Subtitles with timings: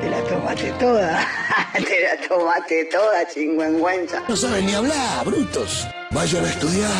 [0.00, 1.26] te la tomaste toda.
[1.74, 4.22] te la tomaste toda, chingüengüenza.
[4.28, 5.86] No saben ni hablar, brutos.
[6.10, 6.90] Vayan a estudiar.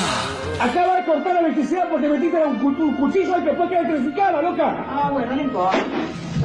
[0.61, 4.43] Acaba de cortar la electricidad porque metiste un, cu- un cuchillo y después queda electrificada,
[4.43, 4.85] loca.
[4.89, 5.79] Ah, bueno, no importa.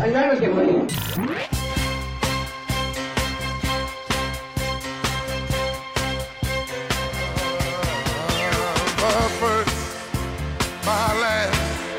[0.04, 0.88] Andame que morir.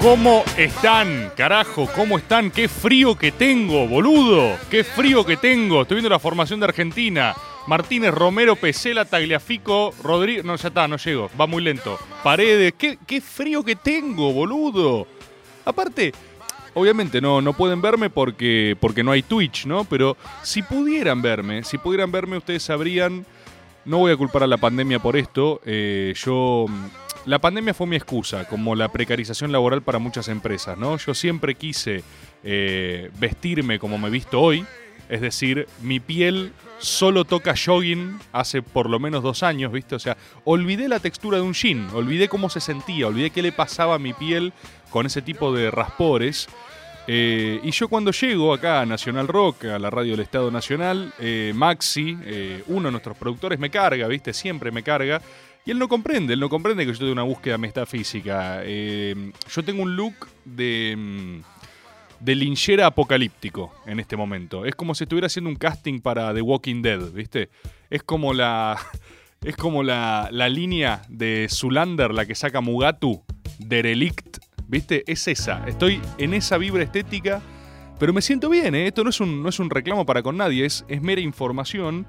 [0.03, 1.31] ¿Cómo están?
[1.37, 2.51] Carajo, ¿cómo están?
[2.51, 4.59] ¡Qué frío que tengo, boludo!
[4.69, 5.83] ¡Qué frío que tengo!
[5.83, 7.37] Estoy viendo la formación de Argentina.
[7.69, 10.45] Martínez, Romero, Pesela, Tagliafico, Rodríguez.
[10.45, 11.31] No, ya está, no llego.
[11.41, 12.01] Va muy lento.
[12.25, 12.75] Paredes.
[12.77, 15.07] ¡Qué, frío que tengo, boludo!
[15.65, 16.13] Aparte,
[16.75, 19.85] obviamente no, no pueden verme porque, porque no hay Twitch, ¿no?
[19.85, 23.25] Pero si pudieran verme, si pudieran verme, ustedes sabrían.
[23.85, 25.61] No voy a culpar a la pandemia por esto.
[25.65, 26.67] eh, yo.
[27.25, 30.97] La pandemia fue mi excusa, como la precarización laboral para muchas empresas, ¿no?
[30.97, 32.03] Yo siempre quise
[32.43, 34.67] eh, vestirme como me visto hoy.
[35.09, 39.95] Es decir, mi piel solo toca jogging hace por lo menos dos años, ¿viste?
[39.95, 43.53] O sea, olvidé la textura de un jean, olvidé cómo se sentía, olvidé qué le
[43.53, 44.53] pasaba a mi piel
[44.91, 46.49] con ese tipo de raspores.
[47.07, 51.13] Eh, y yo cuando llego acá a Nacional Rock, a la radio del Estado Nacional,
[51.21, 52.17] eh, Maxi,
[52.67, 54.33] uno de nuestros productores, me carga, ¿viste?
[54.33, 55.21] Siempre me carga.
[55.65, 58.63] Y él no comprende, él no comprende que yo tengo una búsqueda metafísica.
[58.65, 61.41] Eh, yo tengo un look de, mm,
[62.19, 64.65] de linchera apocalíptico en este momento.
[64.65, 67.49] Es como si estuviera haciendo un casting para The Walking Dead, ¿viste?
[67.91, 68.77] Es como la.
[69.45, 73.25] Es como la, línea de Zulander, la que saca Mugatu,
[73.59, 75.03] Derelict, ¿viste?
[75.09, 75.65] Es esa.
[75.67, 77.43] Estoy en esa vibra estética,
[77.99, 78.87] pero me siento bien, ¿eh?
[78.87, 82.07] Esto no es un, no es un reclamo para con nadie, es, es mera información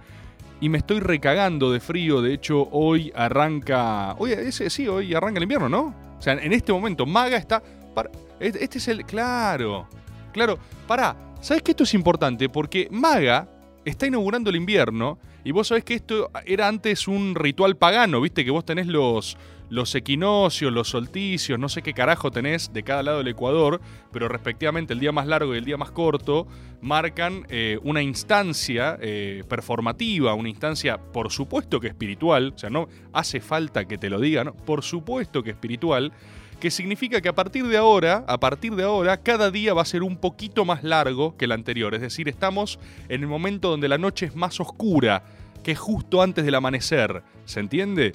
[0.64, 2.22] y me estoy recagando de frío.
[2.22, 4.16] De hecho, hoy arranca.
[4.18, 5.94] Oye, ese, sí, hoy arranca el invierno, ¿no?
[6.18, 7.62] O sea, en este momento, Maga está.
[7.94, 8.10] para-
[8.40, 9.06] este es el.
[9.06, 9.88] Claro.
[10.32, 10.58] Claro.
[10.88, 11.16] Pará.
[11.42, 12.48] ¿Sabes que esto es importante?
[12.48, 13.48] Porque Maga
[13.84, 15.20] está inaugurando el invierno.
[15.44, 18.46] Y vos sabés que esto era antes un ritual pagano, ¿viste?
[18.46, 19.38] Que vos tenés los,
[19.74, 24.28] los equinoccios, los solsticios, no sé qué carajo tenés de cada lado del Ecuador, pero
[24.28, 26.46] respectivamente el día más largo y el día más corto
[26.80, 32.88] marcan eh, una instancia eh, performativa, una instancia por supuesto que espiritual, o sea, no
[33.14, 34.54] hace falta que te lo diga, ¿no?
[34.54, 36.14] por supuesto que espiritual,
[36.60, 39.86] que significa que a partir de ahora, a partir de ahora, cada día va a
[39.86, 41.96] ser un poquito más largo que el anterior.
[41.96, 42.80] Es decir, estamos
[43.10, 45.24] en el momento donde la noche es más oscura,
[45.64, 47.24] que justo antes del amanecer.
[47.46, 48.14] ¿Se entiende?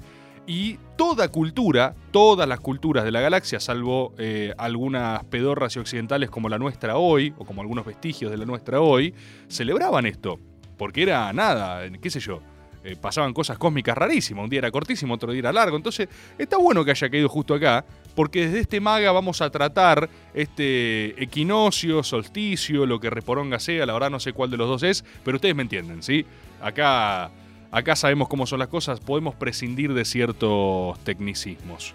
[0.49, 6.31] Y toda cultura, todas las culturas de la galaxia, salvo eh, algunas pedorras y occidentales
[6.31, 9.15] como la nuestra hoy, o como algunos vestigios de la nuestra hoy,
[9.47, 10.41] celebraban esto.
[10.79, 12.41] Porque era nada, qué sé yo,
[12.83, 14.45] eh, pasaban cosas cósmicas rarísimas.
[14.45, 15.77] Un día era cortísimo, otro día era largo.
[15.77, 16.09] Entonces,
[16.39, 21.23] está bueno que haya caído justo acá, porque desde este maga vamos a tratar este
[21.23, 23.85] equinoccio, solsticio, lo que reporonga sea.
[23.85, 26.25] La verdad no sé cuál de los dos es, pero ustedes me entienden, ¿sí?
[26.63, 27.31] Acá,
[27.71, 31.95] acá sabemos cómo son las cosas, podemos prescindir de ciertos tecnicismos.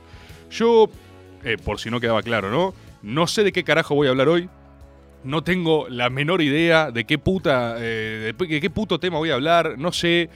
[0.49, 0.89] Yo,
[1.43, 2.73] eh, por si no quedaba claro, ¿no?
[3.01, 4.49] No sé de qué carajo voy a hablar hoy.
[5.23, 9.35] No tengo la menor idea de qué puta, eh, de qué puto tema voy a
[9.35, 10.29] hablar, no sé.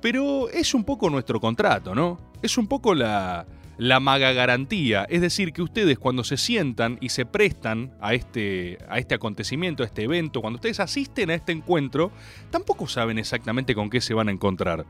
[0.00, 2.20] Pero es un poco nuestro contrato, ¿no?
[2.40, 3.46] Es un poco la,
[3.78, 5.06] la maga garantía.
[5.08, 9.82] Es decir, que ustedes cuando se sientan y se prestan a este, a este acontecimiento,
[9.82, 12.10] a este evento, cuando ustedes asisten a este encuentro,
[12.50, 14.84] tampoco saben exactamente con qué se van a encontrar.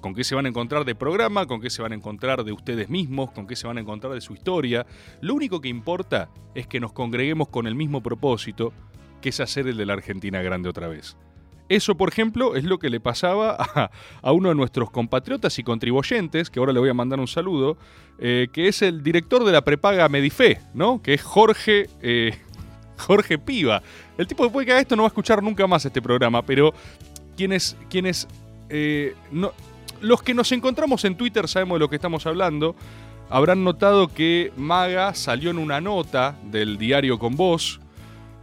[0.00, 2.52] Con qué se van a encontrar de programa, con qué se van a encontrar de
[2.52, 4.84] ustedes mismos, con qué se van a encontrar de su historia.
[5.22, 8.74] Lo único que importa es que nos congreguemos con el mismo propósito,
[9.22, 11.16] que es hacer el de la Argentina grande otra vez.
[11.70, 13.90] Eso, por ejemplo, es lo que le pasaba a,
[14.20, 17.78] a uno de nuestros compatriotas y contribuyentes, que ahora le voy a mandar un saludo,
[18.18, 21.02] eh, que es el director de la prepaga Medife, ¿no?
[21.02, 22.38] Que es Jorge, eh,
[22.98, 23.82] Jorge Piva.
[24.16, 26.72] El tipo después que haga esto no va a escuchar nunca más este programa, pero
[27.36, 28.28] quienes, quienes
[28.68, 29.52] eh, no,
[30.00, 32.76] los que nos encontramos en Twitter sabemos de lo que estamos hablando.
[33.30, 37.80] Habrán notado que Maga salió en una nota del diario Con Voz.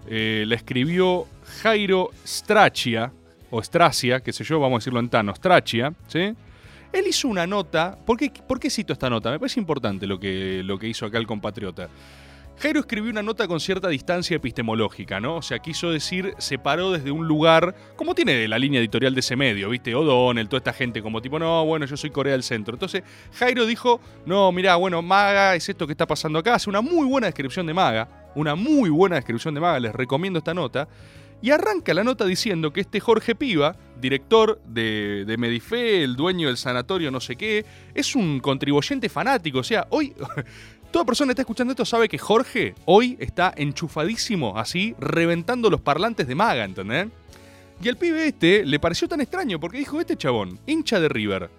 [0.09, 1.27] la escribió
[1.61, 3.13] Jairo Strachia,
[3.51, 6.33] o Stracia, qué sé yo, vamos a decirlo en Tano, Strachia, ¿sí?
[6.93, 7.97] Él hizo una nota.
[8.05, 9.31] ¿Por qué, por qué cito esta nota?
[9.31, 11.89] Me parece importante lo que, lo que hizo acá el compatriota.
[12.61, 15.37] Jairo escribió una nota con cierta distancia epistemológica, ¿no?
[15.37, 19.21] O sea, quiso decir, se paró desde un lugar, como tiene la línea editorial de
[19.21, 19.95] ese medio, ¿viste?
[19.95, 22.75] O'Donnell, toda esta gente, como tipo, no, bueno, yo soy Corea del Centro.
[22.75, 23.01] Entonces,
[23.33, 26.53] Jairo dijo, no, mirá, bueno, Maga es esto que está pasando acá.
[26.53, 30.37] Hace una muy buena descripción de Maga, una muy buena descripción de Maga, les recomiendo
[30.37, 30.87] esta nota.
[31.41, 36.47] Y arranca la nota diciendo que este Jorge Piva, director de, de Medife, el dueño
[36.47, 37.65] del sanatorio no sé qué,
[37.95, 39.59] es un contribuyente fanático.
[39.59, 40.13] O sea, hoy
[40.91, 45.81] toda persona que está escuchando esto sabe que Jorge hoy está enchufadísimo, así, reventando los
[45.81, 47.07] parlantes de Maga, ¿entendés?
[47.81, 51.49] Y al pibe este le pareció tan extraño porque dijo, este chabón, hincha de River,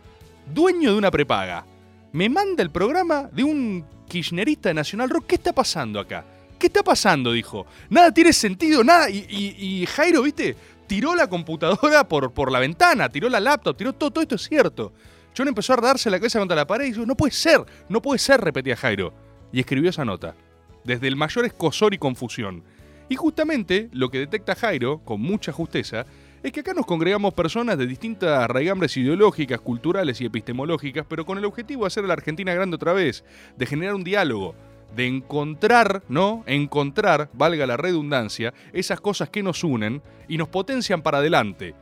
[0.54, 1.66] dueño de una prepaga,
[2.12, 6.24] me manda el programa de un kirchnerista de Nacional Rock, ¿qué está pasando acá?
[6.62, 7.32] ¿Qué está pasando?
[7.32, 7.66] Dijo.
[7.90, 9.10] Nada tiene sentido, nada.
[9.10, 10.54] Y, Jairo, ¿viste?
[10.86, 14.42] Tiró la computadora por, por la ventana, tiró la laptop, tiró todo, todo esto es
[14.42, 14.92] cierto.
[15.36, 18.00] John empezó a darse la cabeza contra la pared y dijo, no puede ser, no
[18.00, 19.12] puede ser, repetía Jairo.
[19.52, 20.36] Y escribió esa nota,
[20.84, 22.62] desde el mayor escosor y confusión.
[23.08, 26.06] Y justamente lo que detecta Jairo, con mucha justeza,
[26.44, 31.38] es que acá nos congregamos personas de distintas raigambres ideológicas, culturales y epistemológicas, pero con
[31.38, 33.24] el objetivo de hacer a la Argentina grande otra vez,
[33.56, 34.54] de generar un diálogo,
[34.94, 36.44] de encontrar, ¿no?
[36.46, 41.74] Encontrar, valga la redundancia, esas cosas que nos unen y nos potencian para adelante.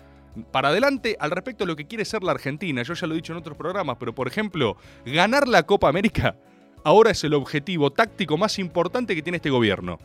[0.53, 2.83] Para adelante al respecto de lo que quiere ser la Argentina.
[2.83, 6.37] Yo ya lo he dicho en otros programas, pero por ejemplo, ganar la Copa América
[6.85, 9.99] ahora es el objetivo táctico más importante que tiene este gobierno.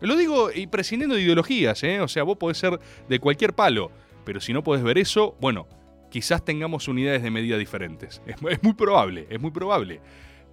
[0.00, 2.00] Lo digo y prescindiendo de ideologías, ¿eh?
[2.00, 2.78] O sea, vos podés ser
[3.08, 3.90] de cualquier palo,
[4.24, 5.66] pero si no podés ver eso, bueno,
[6.10, 8.20] quizás tengamos unidades de medida diferentes.
[8.26, 10.00] Es, es muy probable, es muy probable.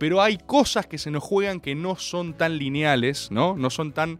[0.04, 3.56] Pero hay cosas que se nos juegan que no son tan lineales, ¿no?
[3.56, 4.20] No son tan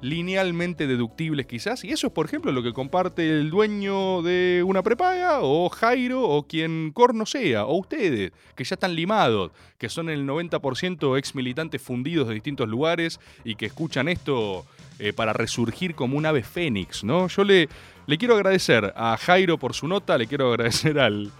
[0.00, 1.84] linealmente deductibles quizás.
[1.84, 6.28] Y eso es, por ejemplo, lo que comparte el dueño de una prepaga, o Jairo,
[6.28, 11.36] o quien corno sea, o ustedes, que ya están limados, que son el 90% ex
[11.36, 14.66] militantes fundidos de distintos lugares y que escuchan esto
[14.98, 17.28] eh, para resurgir como un ave fénix, ¿no?
[17.28, 17.68] Yo le,
[18.08, 21.30] le quiero agradecer a Jairo por su nota, le quiero agradecer al,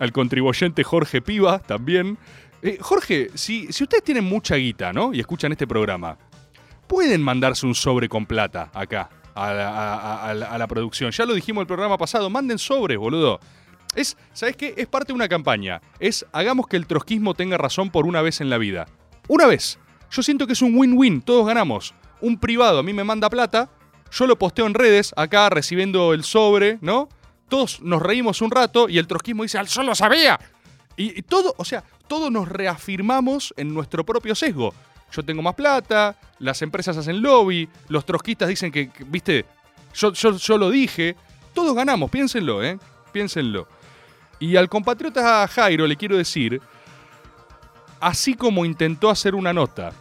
[0.00, 2.16] al contribuyente Jorge Piva también.
[2.62, 5.14] Eh, Jorge, si, si ustedes tienen mucha guita, ¿no?
[5.14, 6.18] Y escuchan este programa,
[6.86, 11.12] pueden mandarse un sobre con plata acá a la, producción.
[11.12, 13.38] Ya lo dijimos el programa pasado, manden sobres, boludo.
[13.94, 14.74] Es, ¿sabes qué?
[14.76, 15.80] Es parte de una campaña.
[16.00, 18.86] Es hagamos que el trotskismo tenga razón por una vez en la vida.
[19.28, 19.78] Una vez.
[20.10, 21.94] Yo siento que es un win-win, todos ganamos.
[22.20, 23.70] Un privado a mí me manda plata,
[24.10, 27.08] yo lo posteo en redes, acá recibiendo el sobre, ¿no?
[27.48, 30.40] Todos nos reímos un rato y el trotskismo dice, al sol lo sabía.
[31.00, 34.74] Y, todo, o sea, todos nos reafirmamos en nuestro propio sesgo.
[35.12, 39.46] Yo tengo más plata, las empresas hacen lobby, los trotskistas dicen que, que, viste,
[39.94, 41.14] yo, yo, yo lo dije.
[41.54, 42.80] Todos ganamos, piénsenlo, ¿eh?
[43.12, 43.68] Piénsenlo.
[44.40, 46.60] Y al compatriota Jairo le quiero decir,
[48.00, 49.92] así como intentó hacer una nota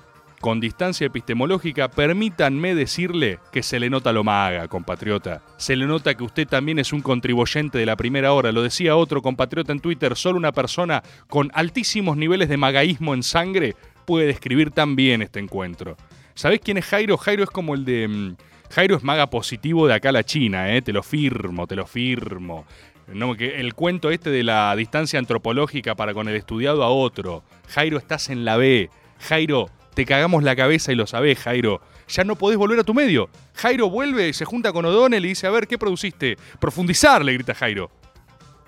[0.47, 5.41] con distancia epistemológica, permítanme decirle que se le nota lo maga, compatriota.
[5.57, 8.53] Se le nota que usted también es un contribuyente de la primera hora.
[8.53, 13.23] Lo decía otro compatriota en Twitter, solo una persona con altísimos niveles de magaísmo en
[13.23, 15.97] sangre puede describir tan bien este encuentro.
[16.33, 17.17] ¿Sabés quién es Jairo?
[17.17, 18.07] Jairo es como el de...
[18.07, 18.35] mm,
[18.69, 20.81] Jairo es maga positivo de acá a la China, ¿eh?
[20.81, 22.65] Te lo firmo, te lo firmo.
[23.13, 27.43] No, que el cuento este de la distancia antropológica para con el estudiado a otro.
[27.67, 28.89] Jairo, estás en la B.
[29.19, 29.67] Jairo,
[29.97, 31.81] te cagamos la cabeza y lo sabés, Jairo.
[32.07, 33.31] Ya no podés volver a tu medio.
[33.55, 36.37] Jairo vuelve, se junta con O'Donnell y dice, a ver, ¿qué produciste?
[36.59, 37.89] Profundizar, le grita Jairo.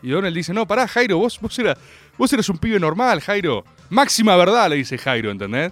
[0.02, 1.78] Y O'Donnell dice, no, pará, Jairo, vos, vos, eras,
[2.18, 3.64] vos eres un pibe normal, Jairo.
[3.92, 5.72] Máxima verdad, le dice Jairo, ¿entendés?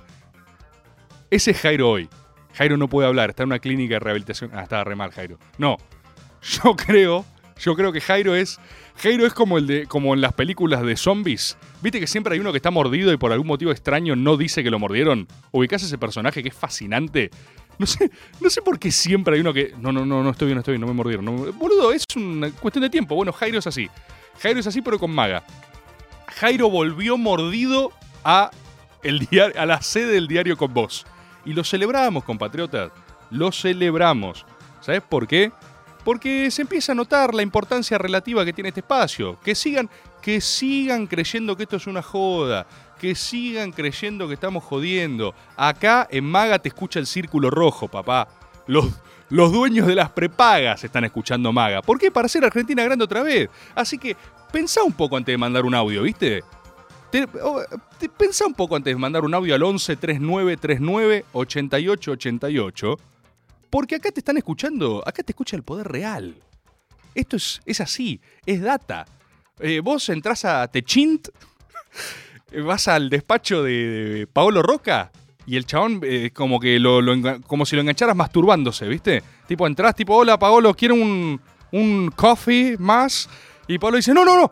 [1.32, 2.08] Ese es Jairo hoy.
[2.54, 4.52] Jairo no puede hablar, está en una clínica de rehabilitación.
[4.54, 5.40] Ah, estaba re mal, Jairo.
[5.58, 5.78] No,
[6.44, 7.26] yo creo,
[7.58, 8.60] yo creo que Jairo es.
[8.98, 9.86] Jairo es como el de.
[9.86, 11.58] como en las películas de zombies.
[11.82, 14.64] ¿Viste que siempre hay uno que está mordido y por algún motivo extraño no dice
[14.64, 15.28] que lo mordieron?
[15.52, 17.30] ¿Ubicás ese personaje que es fascinante?
[17.80, 18.10] No sé,
[18.42, 19.74] no sé por qué siempre hay uno que.
[19.80, 21.26] No, no, no, no estoy bien, no estoy bien, no me mordieron.
[21.26, 23.16] no Boludo, es una cuestión de tiempo.
[23.16, 23.88] Bueno, Jairo es así.
[24.40, 25.44] Jairo es así, pero con maga.
[26.28, 27.92] Jairo volvió mordido
[28.24, 28.50] a,
[29.04, 31.06] el diario, a la sede del diario con vos.
[31.46, 32.92] Y lo celebramos, compatriotas.
[33.30, 34.46] Lo celebramos.
[34.82, 35.52] ¿Sabes por qué?
[36.08, 39.38] Porque se empieza a notar la importancia relativa que tiene este espacio.
[39.44, 39.90] Que sigan,
[40.22, 42.66] que sigan creyendo que esto es una joda.
[42.98, 45.36] Que sigan creyendo que estamos jodiendo.
[45.58, 48.30] Acá en Maga te escucha el círculo rojo, papá.
[48.68, 48.86] Los,
[49.30, 51.82] los dueños de las prepagas están escuchando Maga.
[51.82, 52.10] ¿Por qué?
[52.10, 53.50] Para hacer Argentina grande otra vez.
[53.76, 54.16] Así que
[54.50, 56.42] pensá un poco antes de mandar un audio, ¿viste?
[57.12, 57.62] Te, oh,
[58.16, 62.98] pensá un poco antes de mandar un audio al 11 39 39 88 88.
[63.70, 66.36] Porque acá te están escuchando, acá te escucha el poder real.
[67.16, 69.06] Esto es, es así, es data.
[69.60, 71.30] Eh, vos entrás a Techint,
[72.66, 75.12] vas al despacho de, Paolo Roca
[75.46, 77.00] y el chabón eh, como que lo,
[77.48, 79.24] como si lo engancharas masturbándose, ¿viste?
[79.48, 81.40] Tipo, entras, tipo, hola, Paolo, quiero un,
[81.72, 83.30] un coffee más.
[83.68, 84.52] Y Paolo dice, no, no, no,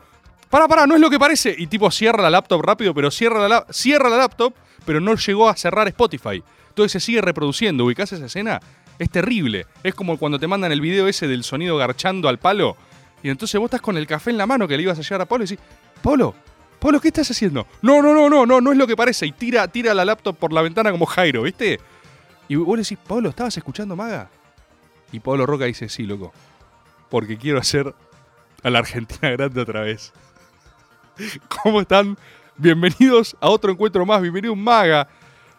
[0.50, 1.54] para, para, no es lo que parece.
[1.58, 4.54] Y tipo, cierra la laptop rápido, pero cierra la- cierra la laptop,
[4.86, 6.44] pero no llegó a cerrar Spotify.
[6.70, 7.86] Entonces se sigue reproduciendo.
[7.86, 8.60] ¿Ubicás esa escena?
[9.00, 9.66] Es terrible.
[9.84, 12.78] Es como cuando te mandan el video ese del sonido garchando al palo.
[13.24, 15.22] Y entonces vos estás con el café en la mano que le ibas a llevar
[15.22, 15.66] a Pablo y decís,
[16.02, 16.36] Pablo,
[16.80, 17.66] Pablo, ¿qué estás haciendo?
[17.82, 19.26] No, no, no, no, no, no es lo que parece.
[19.26, 21.80] Y tira, tira la laptop por la ventana como Jairo, ¿viste?
[22.48, 24.30] Y vos le decís, Pablo, ¿estabas escuchando Maga?
[25.12, 26.32] Y Pablo Roca dice, sí, loco.
[27.10, 27.94] Porque quiero hacer
[28.64, 30.14] a la Argentina grande otra vez.
[31.64, 32.18] ¿Cómo están?
[32.58, 35.10] Bienvenidos a otro encuentro más, bienvenido un Maga,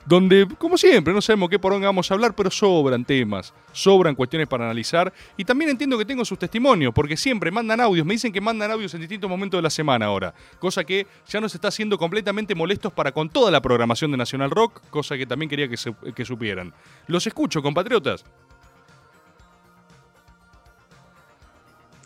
[0.07, 4.47] donde, como siempre, no sabemos qué poronga vamos a hablar, pero sobran temas, sobran cuestiones
[4.47, 5.13] para analizar.
[5.37, 8.71] Y también entiendo que tengo sus testimonios, porque siempre mandan audios, me dicen que mandan
[8.71, 12.55] audios en distintos momentos de la semana ahora, cosa que ya nos está haciendo completamente
[12.55, 15.95] molestos para con toda la programación de Nacional Rock, cosa que también quería que, se-
[16.15, 16.73] que supieran.
[17.09, 18.25] Los escucho, compatriotas.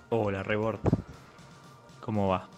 [0.09, 0.81] Hola, Rebord.
[2.01, 2.49] ¿Cómo va?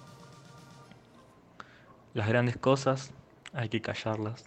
[2.14, 3.10] Las grandes cosas
[3.52, 4.44] hay que callarlas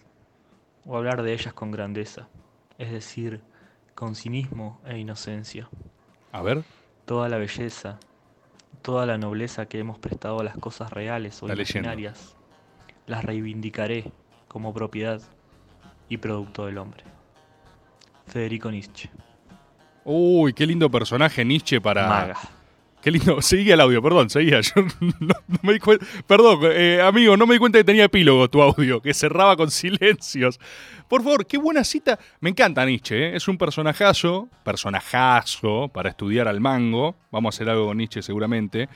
[0.86, 2.28] o hablar de ellas con grandeza,
[2.78, 3.40] es decir,
[3.94, 5.68] con cinismo e inocencia.
[6.32, 6.62] A ver,
[7.04, 7.98] Toda la belleza,
[8.82, 11.62] toda la nobleza que hemos prestado a las cosas reales o leyendo.
[11.62, 12.36] imaginarias,
[13.06, 14.10] las reivindicaré
[14.48, 15.20] como propiedad
[16.08, 17.04] y producto del hombre.
[18.26, 19.10] Federico Nietzsche.
[20.04, 22.08] uy, qué lindo personaje Nietzsche para...
[22.08, 22.38] Maga.
[23.06, 23.40] Qué lindo.
[23.40, 24.60] Seguía el audio, perdón, seguía.
[24.62, 26.04] Yo no, me di cuenta.
[26.26, 29.70] Perdón, eh, amigo, no me di cuenta que tenía epílogo tu audio, que cerraba con
[29.70, 30.58] silencios.
[31.08, 32.18] Por favor, qué buena cita.
[32.40, 33.36] Me encanta Nietzsche, ¿eh?
[33.36, 37.14] es un personajazo, personajazo para estudiar al mango.
[37.30, 38.88] Vamos a hacer algo con Nietzsche seguramente.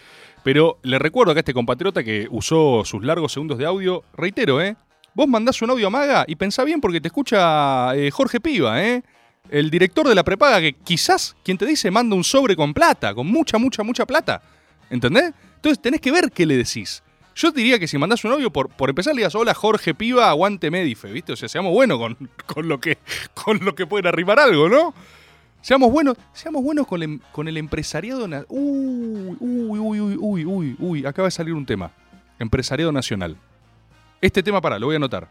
[0.42, 4.02] Pero le recuerdo acá a este compatriota que usó sus largos segundos de audio.
[4.14, 4.74] Reitero, ¿eh?
[5.14, 8.82] Vos mandás un audio a Maga y pensá bien porque te escucha eh, Jorge Piva,
[8.84, 9.04] ¿eh?
[9.48, 13.14] El director de la prepaga que quizás quien te dice manda un sobre con plata,
[13.14, 14.42] con mucha, mucha, mucha plata.
[14.90, 15.32] ¿Entendés?
[15.56, 17.02] Entonces tenés que ver qué le decís.
[17.34, 20.28] Yo diría que si mandás un audio, por, por empezar le digas, hola Jorge Piva,
[20.28, 21.32] aguante Medife, ¿viste?
[21.32, 22.16] O sea, seamos buenos con,
[22.46, 22.98] con lo que
[23.34, 24.94] con lo que pueden arrimar algo, ¿no?
[25.62, 30.44] Seamos buenos, seamos buenos con, el, con el empresariado na- uy, uy, uy, uy, uy,
[30.44, 31.92] uy, uy, acaba de salir un tema.
[32.38, 33.36] Empresariado nacional.
[34.22, 35.30] Este tema, para, lo voy a anotar.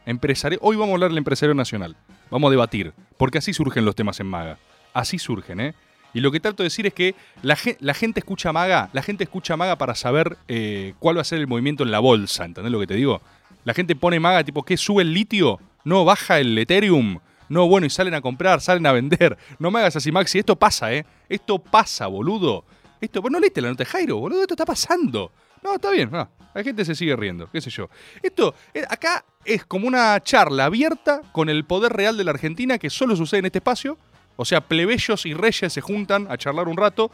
[0.61, 1.95] Hoy vamos a hablar del empresario nacional.
[2.31, 2.91] Vamos a debatir.
[3.17, 4.57] Porque así surgen los temas en Maga.
[4.93, 5.75] Así surgen, ¿eh?
[6.11, 9.55] Y lo que trato de decir es que la gente escucha Maga, la gente escucha
[9.55, 12.79] Maga para saber eh, cuál va a ser el movimiento en la bolsa, ¿entendés lo
[12.79, 13.21] que te digo?
[13.63, 15.59] La gente pone Maga tipo, ¿qué sube el litio?
[15.83, 17.19] No, baja el Ethereum.
[17.47, 19.37] No, bueno, y salen a comprar, salen a vender.
[19.59, 20.39] No me hagas así, Maxi.
[20.39, 21.05] Esto pasa, ¿eh?
[21.29, 22.65] Esto pasa, boludo.
[22.99, 24.41] Esto, ¿vos no leíste la nota de Jairo, boludo?
[24.41, 25.31] Esto está pasando.
[25.63, 26.29] No, está bien, no.
[26.53, 27.89] La gente se sigue riendo, qué sé yo.
[28.23, 32.77] Esto, eh, acá es como una charla abierta con el poder real de la Argentina
[32.77, 33.97] que solo sucede en este espacio.
[34.35, 37.11] O sea, plebeyos y reyes se juntan a charlar un rato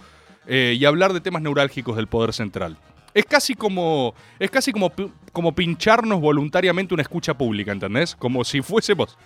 [0.47, 2.77] eh, y hablar de temas neurálgicos del poder central.
[3.13, 4.13] Es casi como.
[4.39, 4.91] Es casi como,
[5.31, 8.15] como pincharnos voluntariamente una escucha pública, ¿entendés?
[8.15, 9.17] Como si fuésemos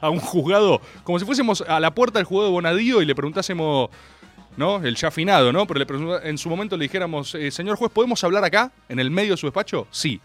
[0.00, 3.14] a un juzgado, como si fuésemos a la puerta del juzgado de Bonadío y le
[3.14, 3.90] preguntásemos,
[4.56, 4.82] ¿no?
[4.82, 5.66] El ya afinado, ¿no?
[5.66, 9.32] Pero en su momento le dijéramos, eh, señor juez, ¿podemos hablar acá, en el medio
[9.32, 9.86] de su despacho?
[9.90, 10.20] Sí.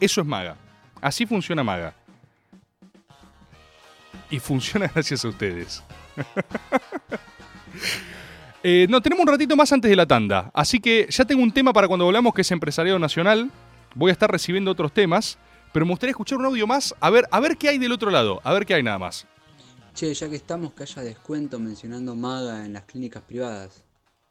[0.00, 0.56] Eso es Maga.
[1.00, 1.94] Así funciona Maga.
[4.30, 5.82] Y funciona gracias a ustedes.
[8.64, 10.50] Eh, no, tenemos un ratito más antes de la tanda.
[10.52, 13.52] Así que ya tengo un tema para cuando volvamos que es empresariado nacional.
[13.94, 15.38] Voy a estar recibiendo otros temas.
[15.72, 16.92] Pero me gustaría escuchar un audio más.
[16.98, 18.40] A ver, a ver qué hay del otro lado.
[18.42, 19.28] A ver qué hay nada más.
[19.98, 23.82] Che, ya que estamos, que haya descuento mencionando Maga en las clínicas privadas.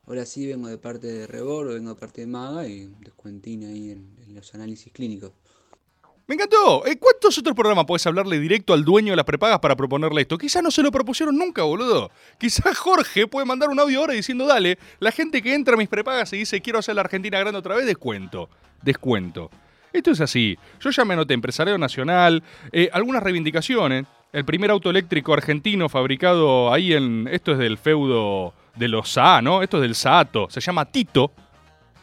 [0.06, 3.92] Ahora sí vengo de parte de Rebor, vengo de parte de Maga y descuentín ahí
[3.92, 5.34] en, en los análisis clínicos.
[6.26, 6.86] Me encantó.
[6.86, 10.38] Eh, ¿Cuántos otros programas podés hablarle directo al dueño de las prepagas para proponerle esto?
[10.38, 12.12] Quizás no se lo propusieron nunca, boludo.
[12.40, 15.90] Quizás Jorge puede mandar un audio ahora diciendo, dale, la gente que entra a mis
[15.90, 18.50] prepagas y dice, quiero hacer la Argentina grande otra vez, descuento.
[18.84, 19.52] Descuento.
[19.92, 20.58] Esto es así.
[20.80, 24.06] Yo ya me anoté empresario nacional, eh, algunas reivindicaciones.
[24.34, 27.30] El primer auto eléctrico argentino fabricado ahí en...
[27.32, 29.64] Esto es del feudo de los Saa, ¿no?
[29.64, 30.48] Esto es del Saato.
[30.50, 31.32] Se llama Tito.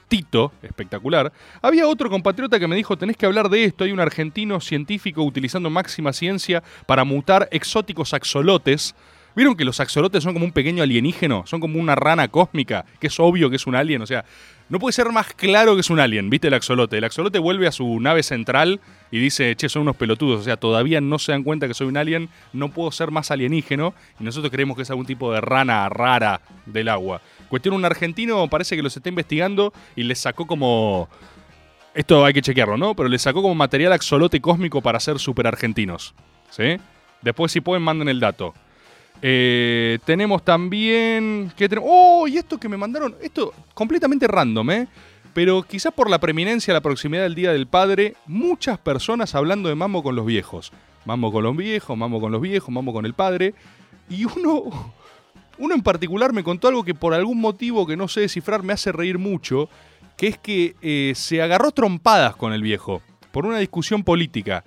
[0.09, 1.33] Tito, espectacular.
[1.61, 3.85] Había otro compatriota que me dijo, tenés que hablar de esto.
[3.85, 8.95] Hay un argentino científico utilizando máxima ciencia para mutar exóticos axolotes.
[9.37, 11.45] ¿Vieron que los axolotes son como un pequeño alienígeno?
[11.47, 14.01] Son como una rana cósmica, que es obvio que es un alien.
[14.01, 14.25] O sea,
[14.69, 16.49] no puede ser más claro que es un alien, ¿viste?
[16.49, 16.99] El axolote.
[16.99, 20.41] El axolote vuelve a su nave central y dice, che, son unos pelotudos.
[20.41, 23.33] O sea, todavía no se dan cuenta que soy un alien, no puedo ser más
[23.33, 23.93] alienígeno.
[24.21, 27.21] Y nosotros creemos que es algún tipo de rana rara del agua.
[27.49, 31.09] Cuestión, un argentino parece que los está investigando y les sacó como...
[31.93, 32.95] Esto hay que chequearlo, ¿no?
[32.95, 36.15] Pero le sacó como material axolote cósmico para ser super argentinos.
[36.51, 36.77] ¿Sí?
[37.23, 38.55] Después, si pueden, manden el dato.
[39.27, 41.51] Eh, tenemos también.
[41.57, 41.89] ¿qué tenemos?
[41.91, 42.29] ¡Oh!
[42.29, 43.17] Y esto que me mandaron.
[43.23, 44.89] Esto completamente random, ¿eh?
[45.33, 49.77] Pero quizás por la preeminencia, la proximidad del Día del Padre, muchas personas hablando de
[49.77, 50.73] mambo con los viejos.
[51.07, 53.55] Mambo con los viejos, mambo con los viejos, mambo con el padre.
[54.11, 54.93] Y uno.
[55.57, 58.73] Uno en particular me contó algo que por algún motivo que no sé descifrar me
[58.73, 59.71] hace reír mucho,
[60.17, 63.01] que es que eh, se agarró trompadas con el viejo
[63.31, 64.65] por una discusión política.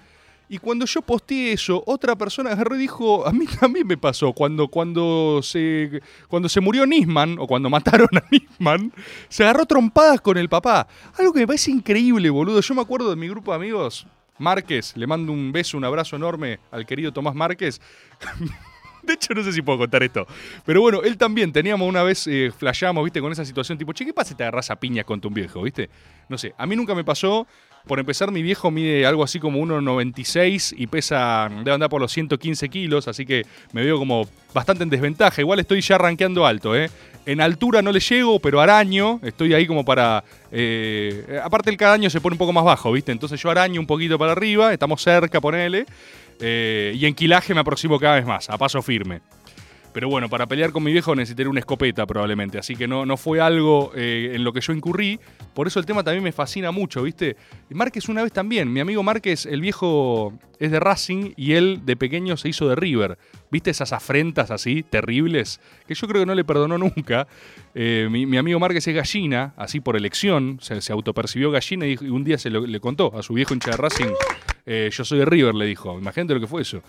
[0.50, 4.32] Y cuando yo posteé eso, otra persona agarró y dijo, a mí también me pasó,
[4.34, 8.94] cuando, cuando, se, cuando se murió Nisman, o cuando mataron a Nisman,
[9.27, 10.88] se agarró trompadas con el papá.
[11.18, 12.62] Algo que me parece increíble, boludo.
[12.62, 14.08] Yo me acuerdo de mi grupo de amigos,
[14.39, 17.82] Márquez, le mando un beso, un abrazo enorme al querido Tomás Márquez.
[19.08, 20.27] De hecho, no sé si puedo contar esto.
[20.66, 21.54] Pero bueno, él también.
[21.54, 24.44] Teníamos una vez, eh, flasheamos, viste, con esa situación tipo, che, ¿qué pasa si te
[24.44, 25.89] agarras a piñas con tu viejo, viste?
[26.27, 27.48] No sé, a mí nunca me pasó.
[27.88, 32.12] Por empezar, mi viejo mide algo así como 1,96 y pesa, debe andar por los
[32.12, 35.41] 115 kilos, así que me veo como bastante en desventaja.
[35.41, 36.89] Igual estoy ya rankeando alto, ¿eh?
[37.25, 40.24] En altura no le llego, pero araño, estoy ahí como para...
[40.51, 43.12] eh, aparte el cada año se pone un poco más bajo, ¿viste?
[43.12, 45.86] Entonces yo araño un poquito para arriba, estamos cerca, ponele.
[46.39, 49.22] eh, y en quilaje me aproximo cada vez más, a paso firme.
[49.94, 52.58] Pero bueno, para pelear con mi viejo necesitaría una escopeta probablemente.
[52.60, 55.20] Así que no, no fue algo eh, en lo que yo incurrí.
[55.53, 57.36] Por eso el tema también me fascina mucho, ¿viste?
[57.70, 58.72] Márquez una vez también.
[58.72, 62.75] Mi amigo Márquez, el viejo es de Racing y él de pequeño se hizo de
[62.75, 63.17] River.
[63.50, 65.60] ¿Viste esas afrentas así, terribles?
[65.88, 67.27] Que yo creo que no le perdonó nunca.
[67.74, 70.60] Eh, mi, mi amigo Márquez es gallina, así por elección.
[70.62, 74.10] Se, autopercibió gallina y, un día se le contó a su viejo hincha de Racing.
[74.65, 75.98] eh, yo soy de River, le dijo.
[75.98, 76.82] Imagínate lo que fue eso.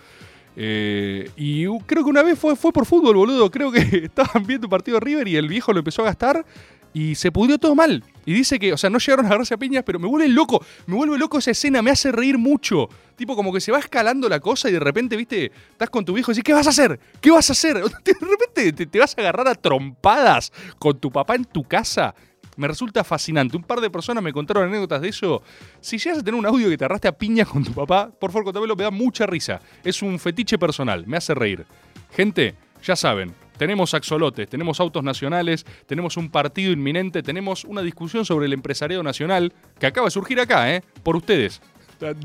[0.60, 3.48] Eh, y creo que una vez fue, fue por fútbol, boludo.
[3.48, 6.44] Creo que estaban viendo un partido de River y el viejo lo empezó a gastar
[6.92, 8.02] y se pudrió todo mal.
[8.26, 10.60] Y dice que, o sea, no llegaron a agarrarse a piñas, pero me vuelve loco.
[10.86, 12.88] Me vuelve loco esa escena, me hace reír mucho.
[13.14, 16.12] Tipo, como que se va escalando la cosa y de repente, viste, estás con tu
[16.12, 16.98] viejo y decís, ¿qué vas a hacer?
[17.20, 17.76] ¿Qué vas a hacer?
[18.04, 22.16] De repente te, te vas a agarrar a trompadas con tu papá en tu casa.
[22.58, 23.56] Me resulta fascinante.
[23.56, 25.42] Un par de personas me contaron anécdotas de eso.
[25.80, 28.32] Si llegas a tener un audio que te agarraste a piñas con tu papá, por
[28.32, 29.60] favor, contámelo, me da mucha risa.
[29.84, 31.64] Es un fetiche personal, me hace reír.
[32.10, 38.24] Gente, ya saben, tenemos axolotes, tenemos autos nacionales, tenemos un partido inminente, tenemos una discusión
[38.24, 40.82] sobre el empresariado nacional que acaba de surgir acá, ¿eh?
[41.04, 41.62] Por ustedes.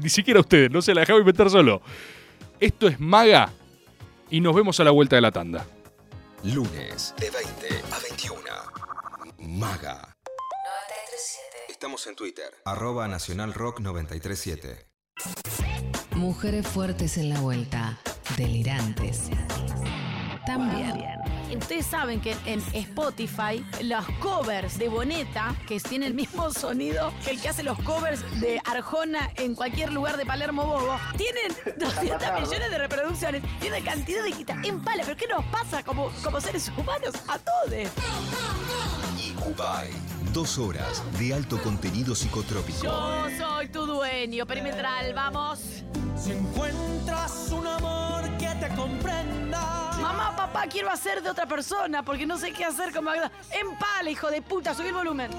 [0.02, 1.84] Ni siquiera ustedes, no se la dejaba inventar solo.
[2.60, 3.52] Esto es Maga
[4.32, 5.64] y nos vemos a la vuelta de la tanda.
[6.44, 8.42] Lunes de 20 a 21.
[9.60, 10.13] Maga.
[11.84, 12.46] Estamos en Twitter.
[12.64, 14.88] Arroba Nacional Rock 937.
[16.16, 18.00] Mujeres fuertes en la vuelta,
[18.38, 19.24] delirantes.
[20.46, 21.04] También.
[21.54, 27.32] Ustedes saben que en Spotify los covers de Boneta, que tienen el mismo sonido que
[27.32, 32.40] el que hace los covers de Arjona en cualquier lugar de Palermo Bobo, tienen 200
[32.40, 35.04] millones de reproducciones y una cantidad de guita en pala.
[35.04, 37.90] ¿Pero qué nos pasa como, como seres humanos a todos?
[40.34, 42.82] Dos horas de alto contenido psicotrópico.
[42.82, 45.60] Yo soy tu dueño perimetral, vamos.
[46.18, 49.92] Si encuentras un amor que te comprenda.
[50.02, 53.32] Mamá, papá, quiero hacer de otra persona porque no sé qué hacer con Magda.
[53.52, 55.30] En pala, hijo de puta, subí el volumen.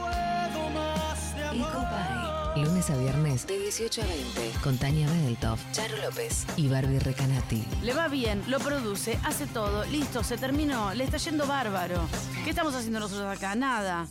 [2.54, 7.64] Lunes a viernes de 18 a 20 con Tania Bedeltoff, Charo López y Barbie Recanati.
[7.82, 12.00] Le va bien, lo produce, hace todo, listo, se terminó, le está yendo bárbaro.
[12.44, 13.56] ¿Qué estamos haciendo nosotros acá?
[13.56, 14.06] Nada.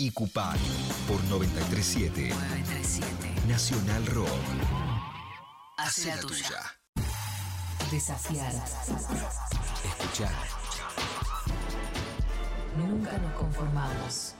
[0.00, 0.60] Y Cupay
[1.08, 2.30] por 937.
[3.48, 4.28] Nacional Rock.
[5.76, 6.60] Hace la tuya.
[7.90, 8.52] Desafiar.
[9.84, 10.32] Escuchar.
[12.76, 14.34] Nunca nos conformamos.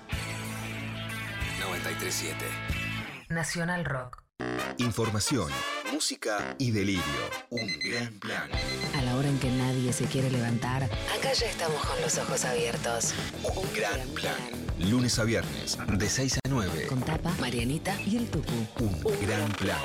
[1.59, 2.47] 937.
[3.29, 4.23] Nacional Rock.
[4.77, 5.51] Información,
[5.93, 7.03] música y delirio.
[7.51, 8.51] Un gran plan.
[8.97, 12.45] A la hora en que nadie se quiere levantar, acá ya estamos con los ojos
[12.45, 13.15] abiertos.
[13.43, 14.37] Un gran plan.
[14.79, 16.87] Lunes a viernes, de 6 a 9.
[16.87, 18.55] Con Tapa, Marianita y el Tucu.
[18.79, 19.79] Un gran plan.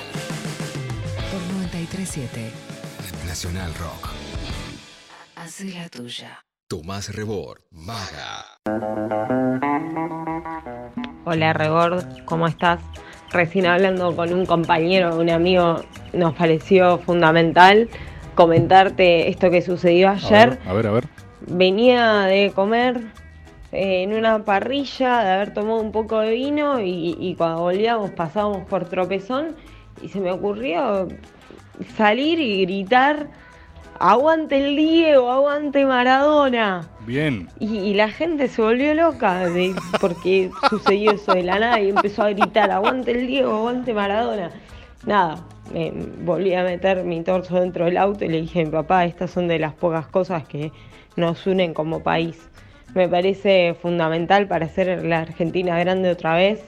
[1.32, 2.52] Por 937.
[3.26, 4.10] Nacional Rock.
[5.36, 6.44] Hace la tuya.
[6.68, 8.46] Tomás Rebord, Maga.
[11.26, 12.82] Hola Rebord, ¿cómo estás?
[13.34, 15.82] Recién hablando con un compañero, un amigo,
[16.14, 17.90] nos pareció fundamental
[18.36, 20.60] comentarte esto que sucedió ayer.
[20.68, 21.06] A ver, a ver.
[21.48, 23.02] Venía de comer
[23.72, 28.12] eh, en una parrilla, de haber tomado un poco de vino y, y cuando volvíamos
[28.12, 29.56] pasábamos por tropezón
[30.02, 31.08] y se me ocurrió
[31.98, 33.28] salir y gritar,
[34.04, 36.88] aguante el Diego, aguante Maradona.
[37.06, 37.48] Bien.
[37.60, 41.90] Y, y la gente se volvió loca de- porque sucedió eso de la nada y
[41.90, 44.52] empezó a gritar, aguante el Diego, aguante Maradona.
[45.06, 45.38] nada,
[45.74, 45.92] me
[46.26, 49.32] volví a meter mi torso dentro del auto y le dije a mi papá, estas
[49.32, 50.72] son de las pocas cosas que
[51.16, 52.50] nos unen como país.
[52.94, 56.62] Me parece fundamental para hacer la Argentina grande otra vez,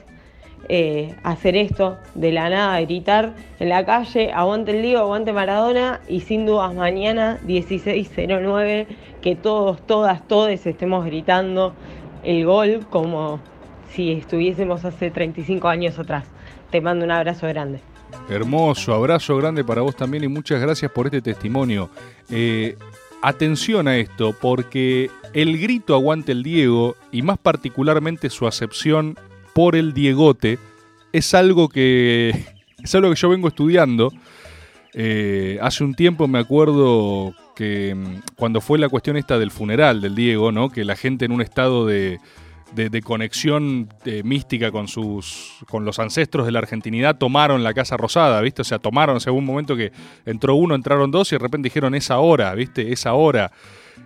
[0.68, 6.00] eh, hacer esto de la nada, gritar en la calle, aguante el Diego, aguante Maradona
[6.08, 8.86] y sin dudas mañana 16.09
[9.20, 11.74] que todos, todas, todos estemos gritando
[12.22, 13.40] el gol como
[13.92, 16.24] si estuviésemos hace 35 años atrás.
[16.70, 17.80] Te mando un abrazo grande.
[18.28, 21.90] Hermoso, abrazo grande para vos también y muchas gracias por este testimonio.
[22.30, 22.76] Eh,
[23.22, 29.16] atención a esto, porque el grito aguante el Diego, y más particularmente su acepción
[29.56, 30.58] por el Diegote,
[31.14, 32.28] es algo que,
[32.84, 34.12] es algo que yo vengo estudiando.
[34.92, 40.02] Eh, hace un tiempo me acuerdo que mm, cuando fue la cuestión esta del funeral
[40.02, 40.68] del Diego, ¿no?
[40.68, 42.20] que la gente en un estado de,
[42.74, 47.96] de, conexión eh, mística con sus con los ancestros de la argentinidad tomaron la Casa
[47.96, 48.60] Rosada, ¿viste?
[48.60, 49.90] O sea, tomaron, según un momento que
[50.26, 52.92] entró uno, entraron dos y de repente dijeron es ahora, ¿viste?
[52.92, 53.50] Es ahora.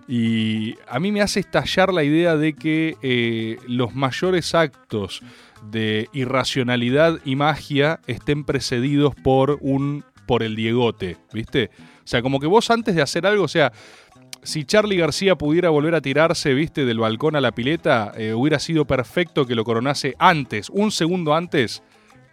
[0.07, 5.21] Y a mí me hace estallar la idea de que eh, los mayores actos
[5.69, 11.71] de irracionalidad y magia estén precedidos por un por el Diegote, ¿viste?
[11.77, 13.73] O sea, como que vos antes de hacer algo, o sea,
[14.43, 18.59] si Charlie García pudiera volver a tirarse, viste, del balcón a la pileta, eh, hubiera
[18.59, 21.83] sido perfecto que lo coronase antes, un segundo antes,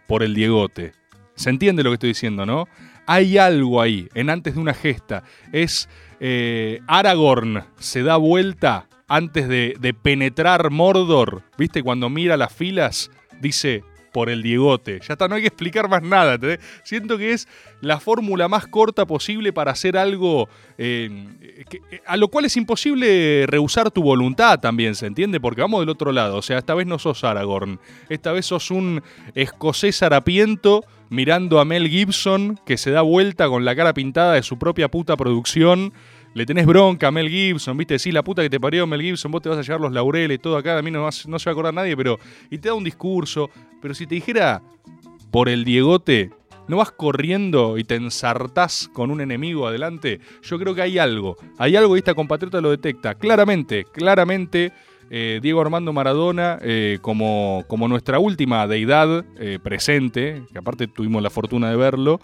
[0.07, 0.93] por el Diegote.
[1.35, 2.67] ¿Se entiende lo que estoy diciendo, no?
[3.05, 5.23] Hay algo ahí, en antes de una gesta.
[5.51, 5.87] Es
[6.19, 13.09] eh, Aragorn se da vuelta antes de, de penetrar Mordor, viste, cuando mira las filas,
[13.39, 14.99] dice, por el Diegote.
[15.07, 16.37] Ya está, no hay que explicar más nada.
[16.83, 17.47] Siento que es
[17.81, 23.45] la fórmula más corta posible para hacer algo eh, que- a lo cual es imposible
[23.47, 25.39] rehusar tu voluntad también, ¿se entiende?
[25.39, 26.37] Porque vamos del otro lado.
[26.37, 27.79] O sea, esta vez no sos Aragorn.
[28.09, 29.01] Esta vez sos un
[29.35, 34.43] escocés harapiento mirando a Mel Gibson que se da vuelta con la cara pintada de
[34.43, 35.93] su propia puta producción.
[36.33, 39.31] Le tenés bronca a Mel Gibson, viste, sí, la puta que te parió Mel Gibson,
[39.31, 41.51] vos te vas a llevar los laureles, todo acá, a mí no, se va a
[41.51, 42.19] acordar nadie, pero.
[42.49, 43.49] Y te da un discurso.
[43.81, 44.61] Pero si te dijera
[45.31, 46.31] por el Diegote,
[46.67, 51.37] no vas corriendo y te ensartás con un enemigo adelante, yo creo que hay algo.
[51.57, 53.15] Hay algo y esta compatriota lo detecta.
[53.15, 54.71] Claramente, claramente.
[55.09, 61.23] eh, Diego Armando Maradona, eh, como, como nuestra última deidad eh, presente, que aparte tuvimos
[61.23, 62.19] la fortuna de verlo,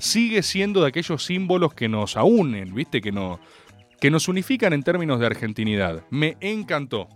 [0.00, 3.00] sigue siendo de aquellos símbolos que nos aúnen, ¿viste?
[3.00, 3.38] Que, no,
[4.00, 6.02] que nos unifican en términos de argentinidad.
[6.10, 7.06] Me encantó.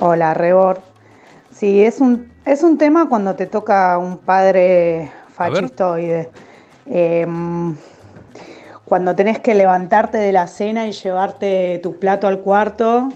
[0.00, 0.82] Hola, Rebor.
[1.50, 6.30] Sí, es un, es un tema cuando te toca un padre fascistoide.
[6.86, 7.74] Em,
[8.84, 13.08] cuando tenés que levantarte de la cena y llevarte tu plato al cuarto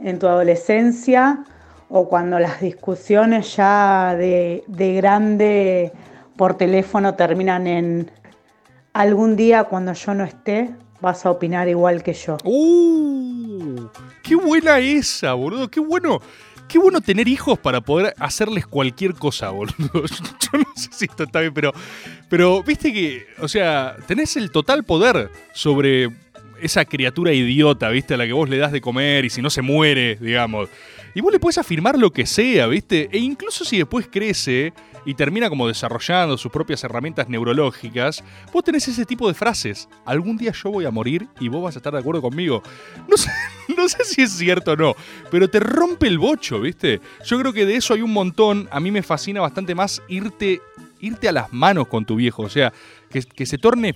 [0.00, 1.44] en tu adolescencia,
[1.88, 5.92] o cuando las discusiones ya de, de grande
[6.36, 8.10] por teléfono terminan en
[8.92, 10.70] algún día cuando yo no esté,
[11.00, 12.36] vas a opinar igual que yo.
[12.44, 13.88] ¡Uh!
[14.22, 15.68] ¡Qué buena esa, boludo!
[15.68, 16.20] ¡Qué bueno!
[16.68, 19.76] Qué bueno tener hijos para poder hacerles cualquier cosa, boludo.
[19.92, 21.72] Yo no sé si esto está bien, pero,
[22.28, 26.10] pero viste que, o sea, tenés el total poder sobre
[26.60, 29.50] esa criatura idiota, viste, a la que vos le das de comer y si no
[29.50, 30.68] se muere, digamos.
[31.16, 33.08] Y vos le puedes afirmar lo que sea, viste.
[33.10, 34.74] E incluso si después crece
[35.06, 39.88] y termina como desarrollando sus propias herramientas neurológicas, vos tenés ese tipo de frases.
[40.04, 42.62] Algún día yo voy a morir y vos vas a estar de acuerdo conmigo.
[43.08, 43.30] No sé,
[43.78, 44.94] no sé si es cierto o no,
[45.30, 47.00] pero te rompe el bocho, ¿viste?
[47.24, 48.68] Yo creo que de eso hay un montón.
[48.70, 50.60] A mí me fascina bastante más irte,
[51.00, 52.42] irte a las manos con tu viejo.
[52.42, 52.74] O sea,
[53.08, 53.94] que, que se torne.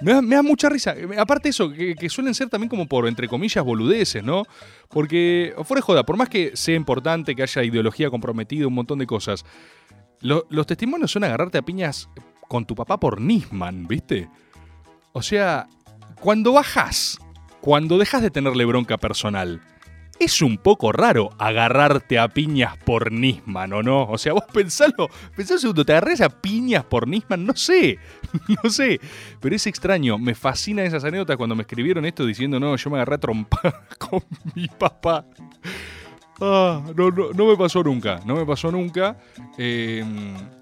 [0.00, 0.94] Me da, mucha risa.
[1.18, 4.42] Aparte eso, que, suelen ser también como por, entre comillas, boludeces, ¿no?
[4.88, 9.06] Porque, fuera joda, por más que sea importante que haya ideología comprometida, un montón de
[9.06, 9.44] cosas,
[10.20, 12.10] lo- los testimonios son agarrarte a piñas
[12.48, 14.28] con tu papá por Nisman, ¿viste?
[15.12, 15.66] O sea,
[16.20, 17.18] cuando bajas,
[17.62, 19.62] cuando dejas de tenerle bronca personal,
[20.18, 24.04] es un poco raro agarrarte a piñas por Nisman, ¿o no?
[24.04, 27.98] O sea, vos pensalo, pensá un segundo, te agarrás a piñas por Nisman, no sé,
[28.62, 29.00] no sé,
[29.40, 32.96] pero es extraño, me fascinan esas anécdotas cuando me escribieron esto diciendo, no, yo me
[32.96, 34.22] agarré a trompar con
[34.54, 35.24] mi papá.
[36.38, 39.16] Ah, no, me pasó nunca, no me pasó nunca.
[39.56, 40.04] Eh,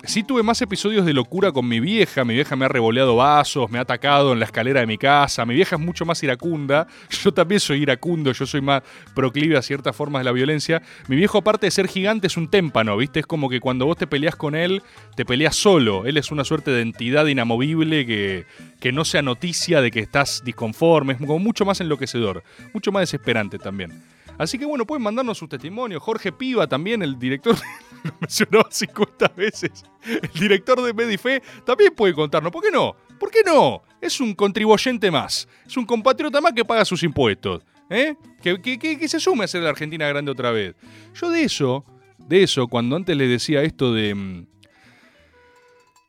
[0.04, 2.24] sí tuve más episodios de locura con mi vieja.
[2.24, 5.44] Mi vieja me ha revoleado vasos, me ha atacado en la escalera de mi casa.
[5.44, 6.86] Mi vieja es mucho más iracunda.
[7.24, 8.82] Yo también soy iracundo, yo soy más
[9.14, 10.80] proclive a ciertas formas de la violencia.
[11.08, 13.20] Mi viejo, aparte de ser gigante, es un témpano, ¿viste?
[13.20, 14.82] Es como que cuando vos te peleás con él,
[15.16, 16.06] te peleas solo.
[16.06, 18.46] Él es una suerte de entidad inamovible que,
[18.78, 21.14] que no sea noticia de que estás disconforme.
[21.14, 24.13] Es como mucho más enloquecedor, mucho más desesperante también.
[24.38, 26.02] Así que bueno, pueden mandarnos sus testimonios.
[26.02, 27.56] Jorge Piva también, el director,
[28.04, 32.52] lo mencionó 50 veces, el director de Medife, también puede contarnos.
[32.52, 32.96] ¿Por qué no?
[33.18, 33.82] ¿Por qué no?
[34.00, 37.62] Es un contribuyente más, es un compatriota más que paga sus impuestos.
[37.90, 38.16] ¿eh?
[38.42, 40.74] Que, se sume a ser la Argentina grande otra vez.
[41.14, 41.84] Yo de eso,
[42.18, 44.14] de eso, cuando antes le decía esto de...
[44.14, 44.46] mm,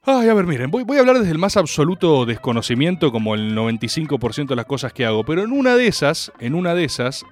[0.08, 4.50] Ay, a ver, miren, voy a hablar desde el más absoluto desconocimiento, como el 95%
[4.50, 7.26] de las cosas que hago, pero en una de esas, en una de esas,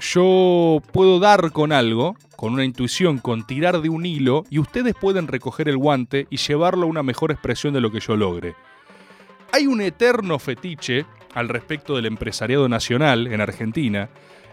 [0.00, 4.94] yo puedo dar con algo, con una intuición, con tirar de un hilo, y ustedes
[4.94, 8.54] pueden recoger el guante y llevarlo a una mejor expresión de lo que yo logre.
[9.52, 14.08] Hay un eterno fetiche al respecto del empresariado nacional en Argentina,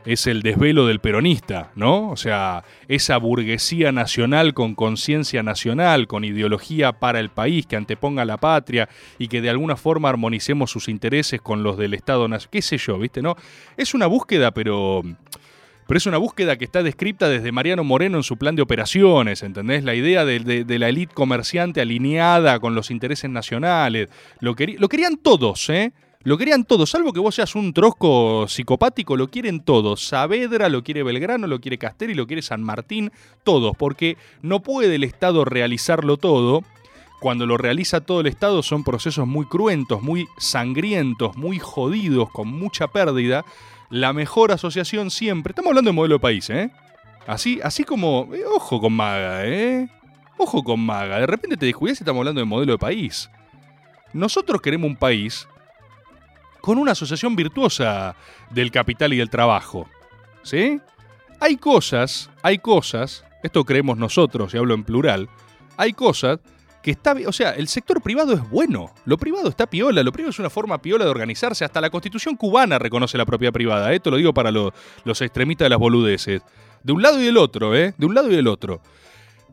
[0.06, 2.10] es el desvelo del peronista, ¿no?
[2.10, 8.24] O sea, esa burguesía nacional con conciencia nacional, con ideología para el país, que anteponga
[8.26, 12.50] la patria y que de alguna forma armonicemos sus intereses con los del Estado nacional.
[12.52, 13.36] ¿Qué sé yo, viste, no?
[13.76, 15.04] Es una búsqueda, pero.
[15.88, 19.42] Pero es una búsqueda que está descrita desde Mariano Moreno en su plan de operaciones,
[19.42, 19.86] ¿entendés?
[19.86, 24.10] La idea de, de- la élite comerciante alineada con los intereses nacionales.
[24.42, 25.94] Lo, lo querían todos, ¿eh?
[26.28, 30.06] Lo querían todos, salvo que vos seas un trosco psicopático, lo quieren todos.
[30.10, 33.14] Saavedra lo quiere Belgrano, lo quiere Castelli, lo quiere San Martín,
[33.46, 36.64] todos, porque no puede el Estado realizarlo todo.
[37.22, 42.50] Cuando lo realiza todo el Estado son procesos muy cruentos, muy sangrientos, muy jodidos, con
[42.50, 43.46] mucha pérdida.
[43.90, 46.72] La mejor asociación siempre, estamos hablando de modelo de país, ¿eh?
[47.26, 49.88] Así, así como, eh, ojo con Maga, ¿eh?
[50.38, 53.30] Ojo con Maga, de repente te descuidas y estamos hablando de modelo de país.
[54.12, 55.48] Nosotros queremos un país
[56.68, 58.14] con una asociación virtuosa
[58.50, 59.88] del capital y del trabajo.
[60.44, 60.82] ¿Sí?
[61.40, 65.30] Hay cosas, hay cosas, esto creemos nosotros, y hablo en plural,
[65.78, 66.40] hay cosas
[66.84, 70.32] que está, o sea, el sector privado es bueno, lo privado está piola, lo privado
[70.32, 74.12] es una forma piola de organizarse, hasta la constitución cubana reconoce la propiedad privada, esto
[74.12, 74.74] lo digo para lo-
[75.06, 76.42] los extremistas de las boludeces,
[76.84, 77.94] de un lado y del otro, ¿eh?
[77.98, 78.82] De un lado y del otro.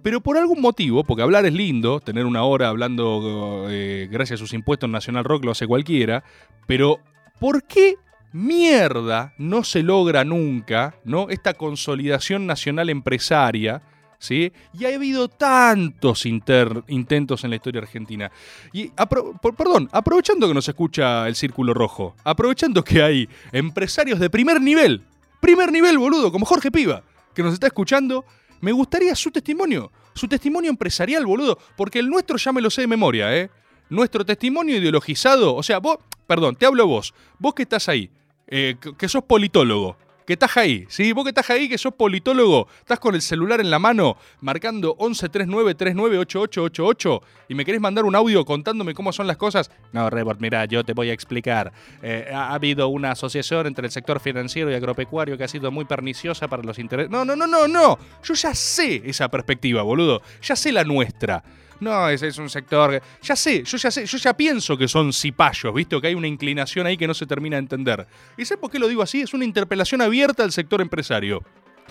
[0.05, 4.45] Pero por algún motivo, porque hablar es lindo, tener una hora hablando eh, gracias a
[4.45, 6.23] sus impuestos en Nacional Rock lo hace cualquiera,
[6.67, 7.01] pero
[7.40, 7.97] ¿por qué
[8.33, 11.29] mierda no se logra nunca, ¿no?
[11.31, 13.81] Esta consolidación nacional empresaria,
[14.19, 14.53] ¿sí?
[14.79, 18.31] Y ha habido tantos intentos en la historia argentina.
[18.73, 24.29] Y, apro- perdón, aprovechando que nos escucha el Círculo Rojo, aprovechando que hay empresarios de
[24.29, 25.03] primer nivel,
[25.40, 27.03] primer nivel, boludo, como Jorge Piva,
[27.35, 28.25] que nos está escuchando,
[28.61, 32.83] me gustaría su testimonio, su testimonio empresarial, boludo, porque el nuestro ya me lo sé
[32.83, 33.51] de memoria, ¿eh?
[33.90, 38.11] Nuestro testimonio ideologizado, o sea, vos, perdón, te hablo vos, vos que estás ahí,
[38.47, 41.13] eh, que, sos politólogo, que estás ahí, ¿sí?
[41.13, 44.97] Vos que estás ahí, que sos politólogo, estás con el celular en la mano, marcando
[44.97, 49.71] 1139398888 y me querés mandar un audio contándome cómo son las cosas.
[49.93, 51.73] No, Rebord, mira, yo te voy a explicar.
[52.03, 55.71] Eh, ha, ha habido una asociación entre el sector financiero y agropecuario que ha sido
[55.71, 57.11] muy perniciosa para los intereses.
[57.11, 57.99] No, no, no, no, no.
[58.23, 60.23] Yo ya sé esa perspectiva, boludo.
[60.43, 61.43] Ya sé la nuestra.
[61.85, 63.01] No, ese es un sector.
[63.23, 66.01] Ya sé, yo ya sé, yo ya pienso que son cipayos, ¿viste?
[66.01, 68.07] Que hay una inclinación ahí que no se termina de entender.
[68.38, 69.20] ¿Y sabes por qué lo digo así?
[69.20, 71.42] Es una interpelación abierta al sector empresario.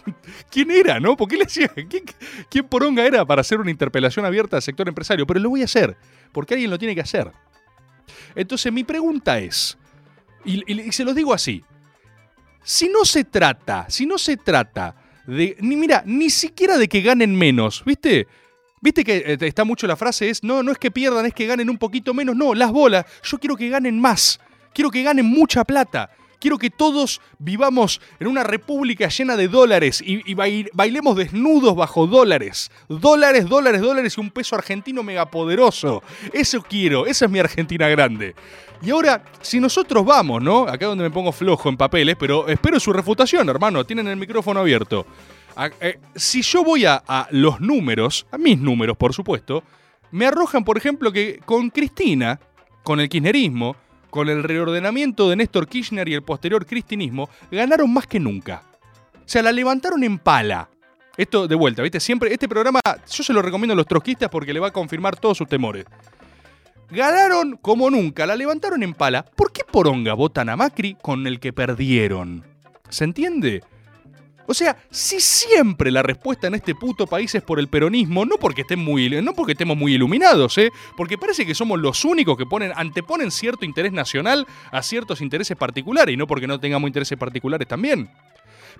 [0.51, 1.15] ¿Quién era, no?
[1.15, 1.67] ¿Por qué le hacía?
[1.69, 2.03] ¿Quién,
[2.49, 5.27] quién poronga era para hacer una interpelación abierta al sector empresario?
[5.27, 5.95] Pero lo voy a hacer,
[6.31, 7.31] porque alguien lo tiene que hacer.
[8.35, 9.77] Entonces, mi pregunta es,
[10.43, 11.63] y, y- y se los digo así:
[12.63, 14.95] si no se trata, si no se trata
[15.27, 15.55] de.
[15.61, 18.27] Ni, mira, ni siquiera de que ganen menos, ¿viste?
[18.83, 21.45] Viste que eh, está mucho la frase es, no, no es que pierdan, es que
[21.47, 22.35] ganen un poquito menos.
[22.35, 24.41] No, las bolas, yo quiero que ganen más.
[24.73, 26.09] Quiero que ganen mucha plata.
[26.37, 31.73] Quiero que todos vivamos en una república llena de dólares y, y bail- bailemos desnudos
[31.73, 32.69] bajo dólares.
[32.89, 36.03] Dólares, dólares, dólares y un peso argentino megapoderoso.
[36.33, 38.35] Eso quiero, esa es mi Argentina grande.
[38.81, 40.67] Y ahora, si nosotros vamos, ¿no?
[40.67, 43.85] Acá donde me pongo flojo en papeles, pero espero su refutación, hermano.
[43.85, 45.05] Tienen el micrófono abierto.
[45.81, 49.63] Eh, si yo voy a, a los números, a mis números, por supuesto,
[50.11, 52.39] me arrojan, por ejemplo, que con Cristina,
[52.83, 53.75] con el kirchnerismo,
[54.09, 58.61] con el reordenamiento de Néstor Kirchner y el posterior cristinismo, ganaron más que nunca.
[59.15, 60.69] O sea, la levantaron en pala.
[61.17, 61.99] Esto de vuelta, ¿viste?
[61.99, 65.15] Siempre, este programa yo se lo recomiendo a los trotskistas porque le va a confirmar
[65.15, 65.85] todos sus temores.
[66.91, 69.25] Ganaron como nunca, la levantaron en pala.
[69.25, 72.43] ¿Por qué poronga votan a Macri con el que perdieron?
[72.89, 73.63] ¿Se entiende?
[74.45, 78.35] O sea, si siempre la respuesta en este puto país es por el peronismo, no
[78.37, 80.69] porque estén muy, no porque estemos muy iluminados, ¿eh?
[80.97, 85.55] Porque parece que somos los únicos que ponen, anteponen cierto interés nacional a ciertos intereses
[85.55, 88.09] particulares, y no porque no tengamos intereses particulares también.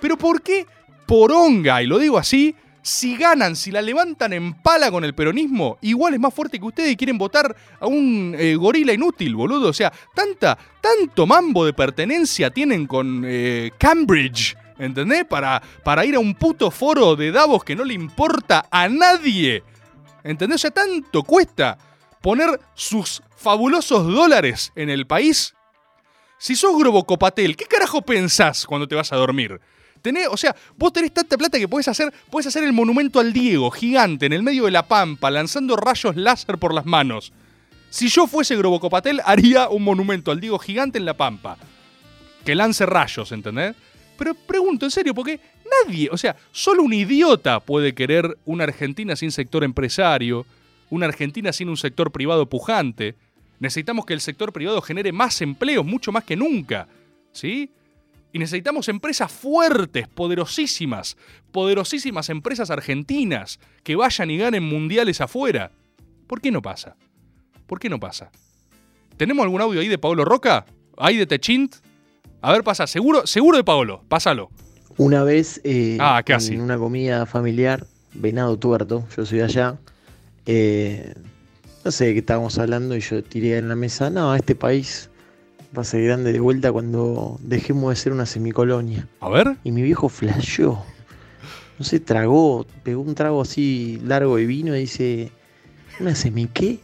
[0.02, 0.66] Pero ¿por qué
[1.06, 1.82] poronga?
[1.82, 6.14] Y lo digo así, si ganan, si la levantan en pala con el peronismo, igual
[6.14, 9.70] es más fuerte que ustedes y quieren votar a un eh, gorila inútil, boludo.
[9.70, 14.58] O sea, tanta, tanto mambo de pertenencia tienen con eh, Cambridge.
[14.84, 15.26] ¿Entendés?
[15.26, 19.64] Para, para ir a un puto foro de Davos que no le importa a nadie.
[20.24, 20.62] ¿Entendés?
[20.62, 21.78] Sea, tanto cuesta
[22.22, 25.54] poner sus fabulosos dólares en el país.
[26.38, 29.62] Si sos Grobocopatel, ¿qué carajo pensás cuando te vas a dormir?
[30.02, 33.32] Tenés, o sea, vos tenés tanta plata que podés hacer, podés hacer el monumento al
[33.32, 37.32] Diego, gigante, en el medio de la pampa, lanzando rayos láser por las manos.
[37.90, 41.58] Si yo fuese Grobocopatel, haría un monumento al Diego gigante en la pampa.
[42.44, 43.76] Que lance rayos, ¿entendés?
[44.18, 45.40] Pero pregunto, en serio, porque
[45.86, 50.46] nadie, o sea, solo un idiota puede querer una Argentina sin sector empresario,
[50.90, 53.16] una Argentina sin un sector privado pujante.
[53.60, 56.88] Necesitamos que el sector privado genere más empleos, mucho más que nunca.
[57.32, 57.72] ¿Sí?
[58.32, 61.18] Y necesitamos empresas fuertes, poderosísimas,
[61.52, 65.72] poderosísimas empresas argentinas que vayan y ganen mundiales afuera.
[66.28, 66.96] ¿Por qué no pasa?
[67.68, 68.32] ¿Por qué no pasa?
[69.18, 70.66] ¿Tenemos algún audio ahí de Pablo Roca?
[70.98, 71.76] ¿Ahí de Techint?
[72.46, 72.88] A ver, pasa.
[72.88, 74.04] Seguro, seguro de Pablo.
[74.10, 74.50] Pásalo.
[74.98, 76.54] Una vez eh, Ah, casi.
[76.56, 79.78] en una comida familiar, venado tuerto, yo soy de allá,
[80.46, 81.14] eh,
[81.84, 85.10] no sé de qué estábamos hablando y yo tiré en la mesa, no, este país
[85.76, 89.08] va a ser grande de vuelta cuando dejemos de ser una semicolonia.
[89.22, 89.56] A ver.
[89.64, 90.84] Y mi viejo flasheó.
[91.80, 95.32] No sé, tragó, pegó un trago así largo de vino y dice,
[96.00, 96.80] ¿una semi qué?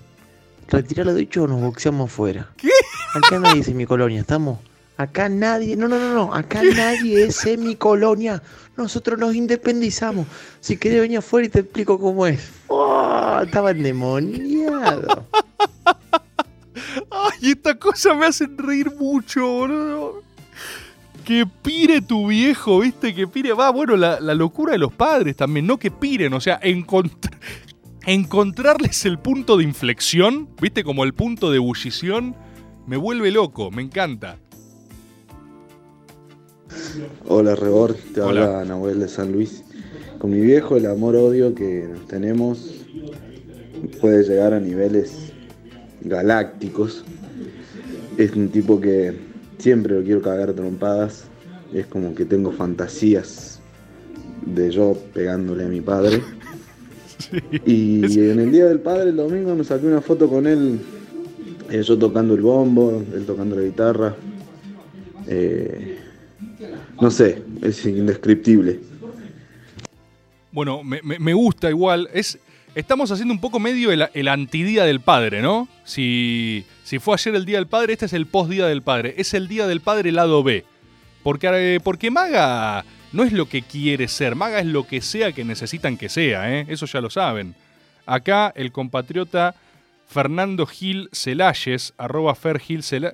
[0.69, 2.50] Retiralo de hecho o nos boxeamos fuera.
[2.58, 2.69] ¿Qué?
[3.13, 4.58] Acá nadie es semicolonia, estamos.
[5.00, 8.44] Acá nadie, no, no, no, no, acá nadie es semicolonia.
[8.76, 10.28] Nosotros nos independizamos.
[10.60, 12.52] Si querés venir afuera y te explico cómo es.
[12.68, 13.40] ¡Oh!
[13.42, 15.26] Estaba endemoniado.
[17.10, 20.24] Ay, estas cosas me hacen reír mucho, boludo.
[21.24, 23.16] Que pire tu viejo, ¿viste?
[23.16, 23.54] Que pire.
[23.54, 27.32] Va, bueno, la, la locura de los padres también, no que piren, o sea, encont-
[28.06, 30.84] encontrarles el punto de inflexión, ¿viste?
[30.84, 32.36] Como el punto de ebullición,
[32.86, 34.38] me vuelve loco, me encanta.
[37.28, 39.64] Hola Rebor, te habla Nahuel de San Luis.
[40.18, 42.86] Con mi viejo el amor-odio que nos tenemos
[44.02, 45.32] puede llegar a niveles
[46.02, 47.04] galácticos.
[48.18, 49.18] Es un tipo que
[49.58, 51.26] siempre lo quiero cagar trompadas.
[51.74, 53.60] Es como que tengo fantasías
[54.46, 56.22] de yo pegándole a mi padre.
[57.66, 60.80] Y en el día del padre, el domingo, me saqué una foto con él,
[61.70, 64.16] eh, yo tocando el bombo, él tocando la guitarra.
[65.28, 65.99] Eh,
[67.02, 68.80] no sé, es indescriptible.
[70.52, 72.10] Bueno, me, gusta igual.
[72.14, 72.40] Es,
[72.76, 75.68] estamos haciendo un poco medio el, el antidía del padre, ¿no?
[75.84, 79.14] Si, si fue ayer el día del padre, este es el post-día del padre.
[79.18, 80.66] Es el día del padre lado B.
[81.24, 84.36] Porque, eh, porque Maga no es lo que quiere ser.
[84.36, 86.66] Maga es lo que sea que necesitan que sea, ¿eh?
[86.68, 87.54] Eso ya lo saben.
[88.06, 89.54] Acá el compatriota
[90.08, 93.14] Fernando Gil Celayes, arroba Fer Gil Cela-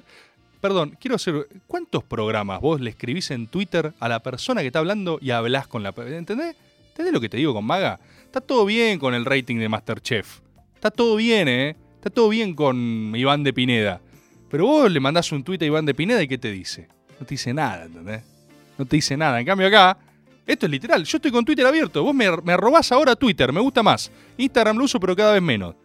[0.65, 1.47] Perdón, quiero hacer.
[1.67, 5.67] ¿Cuántos programas vos le escribís en Twitter a la persona que está hablando y hablás
[5.67, 5.93] con la.
[5.95, 6.56] ¿Entendés?
[6.88, 7.99] ¿Entendés lo que te digo con Maga?
[8.23, 10.39] Está todo bien con el rating de Masterchef.
[10.73, 11.75] Está todo bien, ¿eh?
[11.97, 14.01] Está todo bien con Iván de Pineda.
[14.49, 16.88] Pero vos le mandás un tuit a Iván de Pineda y ¿qué te dice?
[17.19, 18.23] No te dice nada, ¿entendés?
[18.75, 19.39] No te dice nada.
[19.39, 19.95] En cambio acá,
[20.47, 21.04] esto es literal.
[21.04, 22.04] Yo estoy con Twitter abierto.
[22.04, 22.54] Vos me, me
[22.89, 24.12] ahora Twitter, me gusta más.
[24.36, 25.75] Instagram lo uso, pero cada vez menos.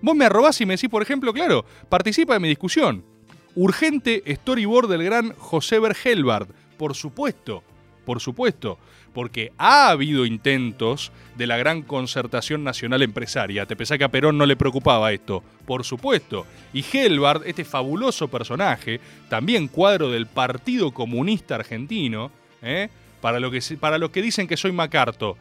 [0.00, 3.11] Vos me arrobás y me decís, por ejemplo, claro, participa de mi discusión.
[3.54, 6.48] Urgente storyboard del gran José Bergelbard.
[6.78, 7.62] Por supuesto,
[8.04, 8.78] por supuesto.
[9.12, 13.66] Porque ha habido intentos de la gran concertación nacional empresaria.
[13.66, 15.42] Te pensás que a Perón no le preocupaba esto.
[15.66, 16.46] Por supuesto.
[16.72, 22.88] Y Helbard, este fabuloso personaje, también cuadro del Partido Comunista Argentino, ¿eh?
[23.20, 25.36] para, lo que, para los que dicen que soy Macarto.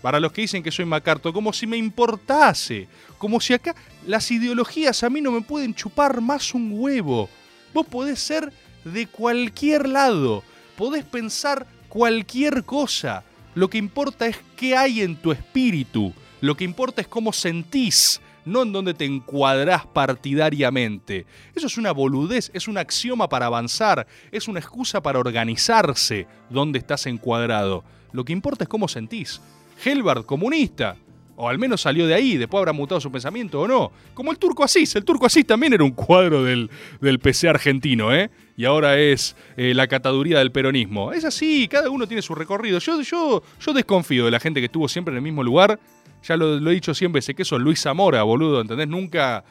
[0.00, 2.88] Para los que dicen que soy Macarto, como si me importase.
[3.18, 3.74] Como si acá
[4.06, 7.28] las ideologías a mí no me pueden chupar más un huevo.
[7.72, 8.52] Vos podés ser
[8.84, 10.42] de cualquier lado.
[10.76, 13.24] Podés pensar cualquier cosa.
[13.54, 16.12] Lo que importa es qué hay en tu espíritu.
[16.40, 21.26] Lo que importa es cómo sentís, no en dónde te encuadrás partidariamente.
[21.54, 26.78] Eso es una boludez, es un axioma para avanzar, es una excusa para organizarse dónde
[26.78, 27.84] estás encuadrado.
[28.12, 29.40] Lo que importa es cómo sentís.
[29.84, 30.96] Helbard, comunista.
[31.42, 33.90] O al menos salió de ahí, después habrá mutado su pensamiento o no.
[34.12, 34.94] Como el turco Asís.
[34.94, 38.30] El turco Asís también era un cuadro del, del PC argentino, ¿eh?
[38.58, 41.14] Y ahora es eh, la cataduría del peronismo.
[41.14, 42.78] Es así, cada uno tiene su recorrido.
[42.78, 45.80] Yo, yo, yo desconfío de la gente que estuvo siempre en el mismo lugar.
[46.24, 48.88] Ya lo, he dicho siempre, sé que eso es Luis Zamora, boludo, ¿entendés?
[48.88, 49.42] Nunca,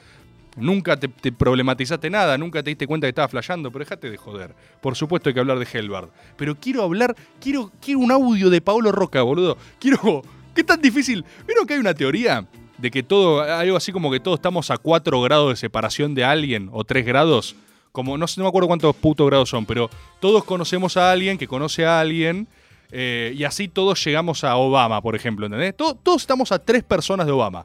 [0.58, 4.18] nunca te, te problematizaste nada, nunca te diste cuenta que estaba flasheando, pero dejate de
[4.18, 4.54] joder.
[4.80, 6.10] Por supuesto hay que hablar de Helbard.
[6.38, 9.58] Pero quiero hablar, quiero, quiero un audio de Paolo Roca, boludo.
[9.80, 10.22] Quiero.
[10.56, 11.24] ¿Qué tan difícil?
[11.47, 12.45] ¿Vieron que hay una teoría
[12.78, 16.24] de que todo, algo así como que todos estamos a 4 grados de separación de
[16.24, 17.56] alguien o 3 grados?
[17.91, 19.89] Como no, sé- me acuerdo cuántos putos grados son, pero
[20.20, 22.47] todos conocemos a alguien que conoce a alguien
[22.91, 25.78] Eh, y así todos llegamos a Obama, por ejemplo, ¿entendés?
[25.78, 27.64] To- todos estamos a tres personas de Obama.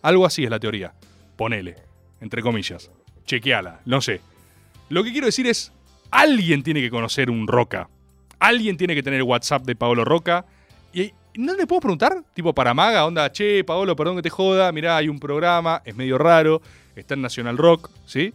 [0.00, 0.94] Algo así es la teoría.
[1.36, 1.74] Ponele,
[2.20, 2.88] entre comillas.
[3.26, 4.20] Chequeala, no sé.
[4.88, 5.72] Lo que quiero decir es,
[6.12, 7.88] alguien tiene que conocer un Roca.
[8.38, 10.46] Alguien tiene que tener WhatsApp de Paolo Roca.
[10.92, 14.72] Y no le puedo preguntar, tipo para Maga, onda, che, Paolo, perdón que te joda,
[14.72, 16.62] mirá, hay un programa, es medio raro,
[16.96, 18.32] está en Nacional Rock, ¿sí?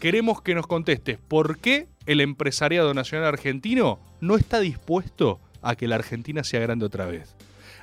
[0.00, 5.88] Queremos que nos contestes por qué el empresariado nacional argentino no está dispuesto a que
[5.88, 7.34] la Argentina sea grande otra vez.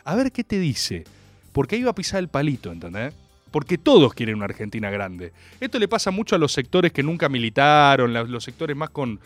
[0.03, 1.03] A ver qué te dice.
[1.51, 3.13] Porque ahí va a pisar el palito, ¿entendés?
[3.51, 5.31] Porque todos quieren una Argentina grande.
[5.61, 9.19] Esto le pasa mucho a los sectores que nunca militaron, los sectores más con,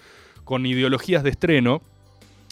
[0.43, 1.81] con ideologías de estreno.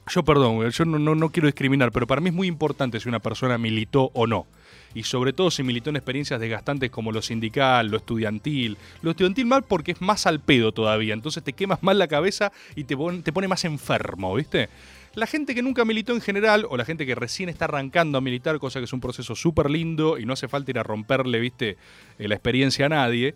[0.10, 3.10] Yo, perdón, yo no, no, no quiero discriminar, pero para mí es muy importante si
[3.10, 4.48] una persona militó o no.
[4.96, 8.78] Y sobre todo si militó en experiencias desgastantes como lo sindical, lo estudiantil.
[9.02, 12.54] Lo estudiantil mal porque es más al pedo todavía, entonces te quemas más la cabeza
[12.76, 14.70] y te, te pone más enfermo, ¿viste?
[15.14, 18.22] La gente que nunca militó en general, o la gente que recién está arrancando a
[18.22, 21.40] militar, cosa que es un proceso súper lindo y no hace falta ir a romperle,
[21.40, 21.76] viste,
[22.20, 23.34] eh, la experiencia a nadie,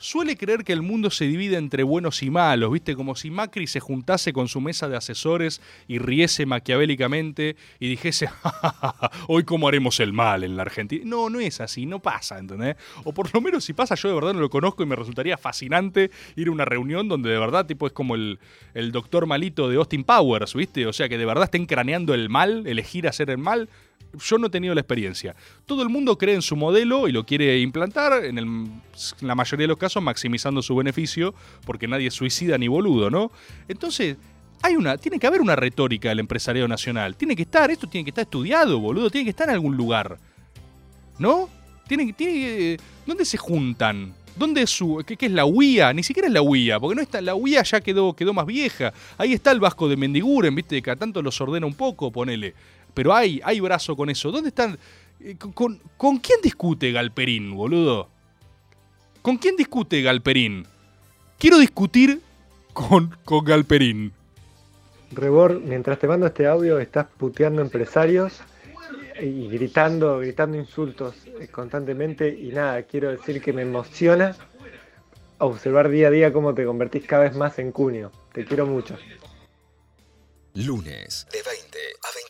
[0.00, 3.66] suele creer que el mundo se divide entre buenos y malos, viste, como si Macri
[3.66, 9.10] se juntase con su mesa de asesores y riese maquiavélicamente y dijese, "Ja, ja, ja,
[9.28, 11.02] hoy cómo haremos el mal en la Argentina.
[11.04, 12.76] No, no es así, no pasa, ¿entendés?
[13.04, 15.36] O por lo menos si pasa, yo de verdad no lo conozco y me resultaría
[15.36, 18.38] fascinante ir a una reunión donde de verdad, tipo, es como el,
[18.72, 20.86] el doctor malito de Austin Powers, ¿viste?
[20.86, 23.68] O sea, que de verdad estén craneando el mal, elegir hacer el mal.
[24.18, 25.36] Yo no he tenido la experiencia.
[25.66, 28.80] Todo el mundo cree en su modelo y lo quiere implantar, en,
[29.20, 31.34] la mayoría de los casos maximizando su beneficio,
[31.64, 33.30] porque nadie es suicida ni boludo, ¿no?
[33.68, 34.16] Entonces,
[34.62, 37.16] hay una, tiene que haber una retórica del empresariado nacional.
[37.16, 40.18] Tiene que estar, esto tiene que estar estudiado, boludo, tiene que estar en algún lugar.
[41.18, 41.48] ¿No?
[41.86, 44.14] Tiene, ¿Dónde se juntan?
[44.36, 45.02] ¿Dónde es su.
[45.06, 45.92] ¿Qué, es la UIA?
[45.92, 47.20] Ni siquiera es la UIA, porque no está.
[47.20, 48.92] La UIA ya quedó, quedó más vieja.
[49.18, 52.54] Ahí está el Vasco de Mendiguren, viste, que cada tanto los ordena un poco, ponele.
[52.94, 54.30] Pero hay, hay brazo con eso.
[54.30, 54.78] ¿Dónde están?
[55.20, 58.08] eh, con- con, ¿Con quién discute Galperín, boludo?
[59.22, 60.66] ¿Con quién discute Galperín?
[61.38, 62.20] Quiero discutir
[62.72, 64.12] con, con Galperín.
[65.12, 68.40] Rebor, mientras te mando este audio, estás puteando empresarios
[69.20, 72.28] y gritando, gritando insultos eh, constantemente.
[72.28, 74.36] Y nada, quiero decir que me emociona
[75.38, 78.10] observar día a día cómo te convertís cada vez más en cuño.
[78.32, 78.96] Te quiero mucho.
[80.54, 82.29] Lunes de 20 a 21.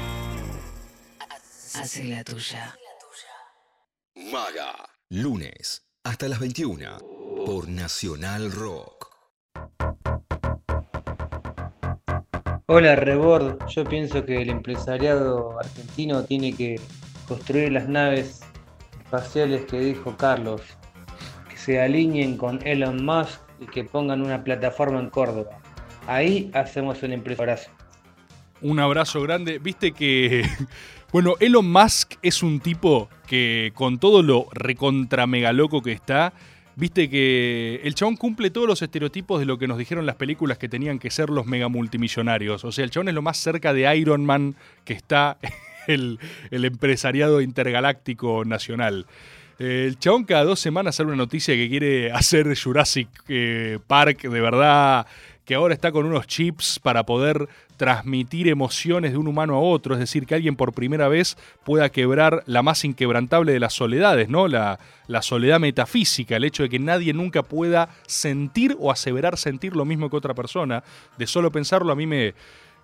[1.73, 2.75] Hace la tuya.
[4.15, 4.89] Maga.
[5.09, 6.97] Lunes hasta las 21.
[7.45, 9.07] Por Nacional Rock.
[12.65, 16.79] Hola Rebord, yo pienso que el empresariado argentino tiene que
[17.27, 18.41] construir las naves
[18.99, 20.61] espaciales que dijo Carlos,
[21.49, 25.59] que se alineen con Elon Musk y que pongan una plataforma en Córdoba.
[26.07, 27.63] Ahí hacemos un empresariado.
[28.61, 29.57] Un abrazo grande.
[29.59, 30.43] Viste que.
[31.11, 36.31] Bueno, Elon Musk es un tipo que, con todo lo recontra mega loco que está,
[36.77, 40.57] viste que el chabón cumple todos los estereotipos de lo que nos dijeron las películas
[40.57, 42.63] que tenían que ser los mega multimillonarios.
[42.63, 44.55] O sea, el chabón es lo más cerca de Iron Man
[44.85, 45.37] que está
[45.87, 46.17] el,
[46.49, 49.05] el empresariado intergaláctico nacional.
[49.61, 54.21] Eh, El chabón cada dos semanas sale una noticia que quiere hacer Jurassic eh, Park
[54.21, 55.05] de verdad,
[55.45, 59.95] que ahora está con unos chips para poder transmitir emociones de un humano a otro,
[59.95, 64.29] es decir, que alguien por primera vez pueda quebrar la más inquebrantable de las soledades,
[64.29, 64.47] ¿no?
[64.47, 64.79] La,
[65.21, 70.09] soledad metafísica, el hecho de que nadie nunca pueda sentir o aseverar sentir lo mismo
[70.09, 70.83] que otra persona.
[71.17, 72.33] De solo pensarlo a mí me,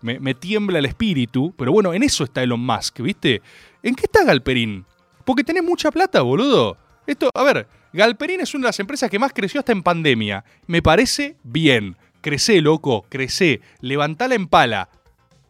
[0.01, 3.41] me, me tiembla el espíritu, pero bueno, en eso está Elon Musk, ¿viste?
[3.83, 4.85] ¿En qué está Galperín?
[5.23, 6.77] Porque tenés mucha plata, boludo.
[7.05, 10.43] Esto, a ver, Galperín es una de las empresas que más creció hasta en pandemia.
[10.67, 11.97] Me parece bien.
[12.21, 13.61] Crecé, loco, crecé.
[13.81, 14.89] Levantala en pala.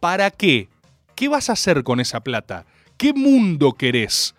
[0.00, 0.68] ¿Para qué?
[1.14, 2.66] ¿Qué vas a hacer con esa plata?
[2.96, 4.34] ¿Qué mundo querés?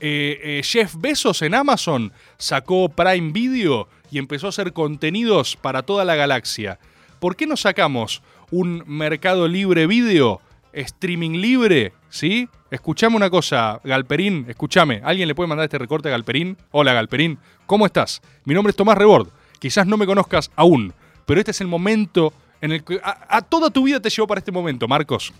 [0.00, 5.82] Eh, eh, Jeff Bezos en Amazon sacó Prime Video y empezó a hacer contenidos para
[5.82, 6.78] toda la galaxia.
[7.18, 10.40] ¿Por qué no sacamos un mercado libre video,
[10.72, 11.92] streaming libre?
[12.10, 12.48] ¿Sí?
[12.70, 15.00] Escuchame una cosa, Galperín, escúchame.
[15.04, 16.56] ¿Alguien le puede mandar este recorte a Galperín?
[16.70, 17.38] Hola, Galperín.
[17.66, 18.22] ¿Cómo estás?
[18.44, 19.28] Mi nombre es Tomás Rebord.
[19.58, 20.94] Quizás no me conozcas aún,
[21.28, 24.40] pero este es el momento En el que a, toda tu vida te llevó para
[24.40, 25.32] este momento, Marcos.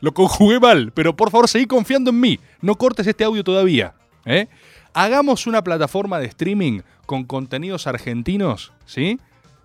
[0.00, 2.40] Lo conjugué mal, pero por favor seguí confiando en mí.
[2.62, 3.92] No cortes este audio todavía.
[4.24, 4.46] ¿eh?
[4.94, 9.18] Hagamos una plataforma de streaming con contenidos argentinos, ¿sí?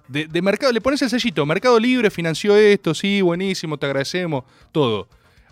[0.09, 4.43] De, de mercado, le pones el sellito, Mercado Libre financió esto, sí, buenísimo, te agradecemos,
[4.73, 5.07] todo.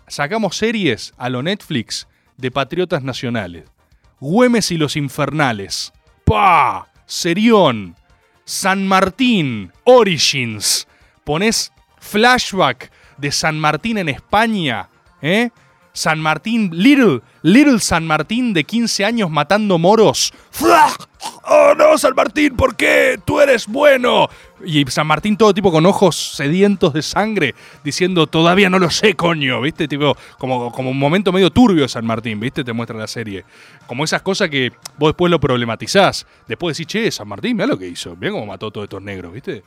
[0.08, 2.06] Sacamos series a lo Netflix
[2.36, 3.64] de patriotas nacionales.
[4.18, 5.92] Güemes y los Infernales.
[6.26, 6.88] ¡Pah!
[7.06, 7.96] Serión.
[8.50, 9.70] San Martín.
[9.84, 10.88] Origins.
[11.22, 14.88] Pones flashback de San Martín en España.
[15.22, 15.50] ¿Eh?
[15.92, 20.34] San Martín, Little, Little San Martín de 15 años matando moros.
[21.44, 22.56] ¡Oh no, San Martín!
[22.56, 23.20] ¿Por qué?
[23.24, 24.28] ¡Tú eres bueno!
[24.64, 29.14] Y San Martín todo tipo con ojos sedientos de sangre, diciendo, todavía no lo sé,
[29.14, 29.88] coño, ¿viste?
[29.88, 32.64] Tipo, como, como un momento medio turbio de San Martín, ¿viste?
[32.64, 33.44] Te muestra la serie.
[33.86, 36.26] Como esas cosas que vos después lo problematizás.
[36.46, 38.16] Después decís, che, San Martín, mira lo que hizo.
[38.16, 39.62] Mira cómo mató a todos estos negros, ¿viste?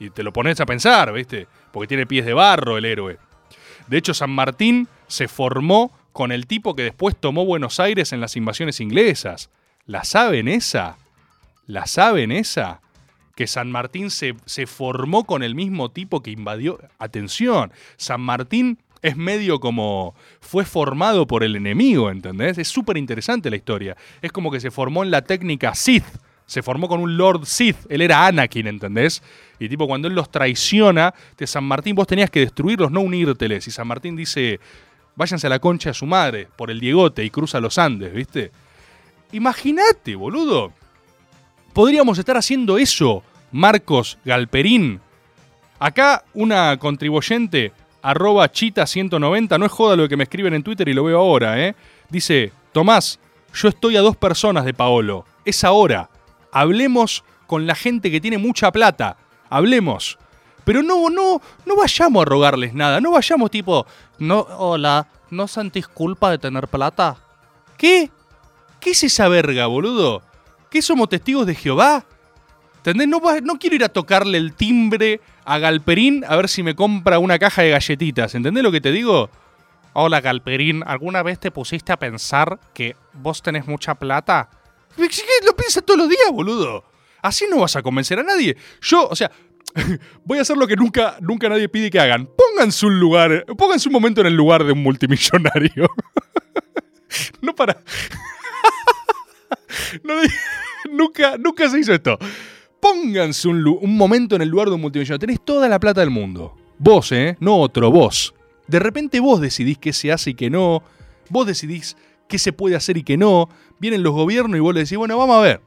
[0.00, 1.46] Y te lo pones a pensar, ¿viste?
[1.72, 3.18] Porque tiene pies de barro el héroe.
[3.88, 8.20] De hecho, San Martín se formó con el tipo que después tomó Buenos Aires en
[8.20, 9.50] las invasiones inglesas.
[9.86, 10.96] ¿La saben esa?
[11.66, 12.80] ¿La saben esa?
[13.38, 16.80] Que San Martín se, se formó con el mismo tipo que invadió.
[16.98, 22.58] Atención, San Martín es medio como fue formado por el enemigo, ¿entendés?
[22.58, 23.96] Es súper interesante la historia.
[24.22, 26.02] Es como que se formó en la técnica Sith.
[26.46, 27.76] Se formó con un Lord Sith.
[27.88, 29.22] Él era Anakin, ¿entendés?
[29.60, 33.68] Y tipo, cuando él los traiciona, de San Martín vos tenías que destruirlos, no unírteles.
[33.68, 34.58] Y San Martín dice,
[35.14, 38.50] váyanse a la concha de su madre, por el Diegote, y cruza los Andes, ¿viste?
[39.30, 40.72] Imagínate, boludo.
[41.72, 43.22] Podríamos estar haciendo eso,
[43.52, 45.00] Marcos Galperín.
[45.78, 47.72] Acá una contribuyente,
[48.02, 51.64] arroba chita190, no es joda lo que me escriben en Twitter y lo veo ahora,
[51.64, 51.74] ¿eh?
[52.10, 53.18] Dice, Tomás,
[53.54, 55.24] yo estoy a dos personas de Paolo.
[55.44, 56.10] Es ahora.
[56.52, 59.16] Hablemos con la gente que tiene mucha plata.
[59.50, 60.18] Hablemos.
[60.64, 63.00] Pero no, no, no vayamos a rogarles nada.
[63.00, 63.86] No vayamos tipo,
[64.18, 67.16] no, hola, ¿no sentís culpa de tener plata?
[67.78, 68.10] ¿Qué?
[68.80, 70.22] ¿Qué es esa verga, boludo?
[70.70, 72.04] ¿Qué somos testigos de Jehová?
[72.88, 73.42] ¿Entendés?
[73.42, 77.38] No, quiero ir a tocarle el timbre a Galperín a ver si me compra una
[77.38, 78.34] caja de galletitas.
[78.34, 79.28] ¿Entendés lo que te digo?
[79.92, 80.82] Hola, Galperín.
[80.86, 84.48] ¿Alguna vez te pusiste a pensar que vos tenés mucha plata?
[84.96, 85.06] ¿Qué
[85.44, 86.82] Lo piensas todos los días, boludo.
[87.20, 88.56] Así no vas a convencer a nadie.
[88.80, 89.30] Yo, o sea,
[90.24, 92.26] voy a hacer lo que nunca, nunca nadie pide que hagan.
[92.26, 95.90] Pónganse un lugar, pónganse un momento en el lugar de un multimillonario.
[97.42, 97.76] no para.
[100.90, 102.18] Nunca, nunca se hizo esto.
[102.80, 105.18] Pónganse un, un momento en el lugar de un multimillonario.
[105.18, 106.54] Tenés toda la plata del mundo.
[106.78, 107.36] Vos, ¿eh?
[107.40, 108.34] No otro, vos.
[108.66, 110.82] De repente vos decidís qué se hace y qué no.
[111.30, 111.96] Vos decidís
[112.28, 113.48] qué se puede hacer y qué no.
[113.80, 115.60] Vienen los gobiernos y vos le decís, bueno, vamos a ver.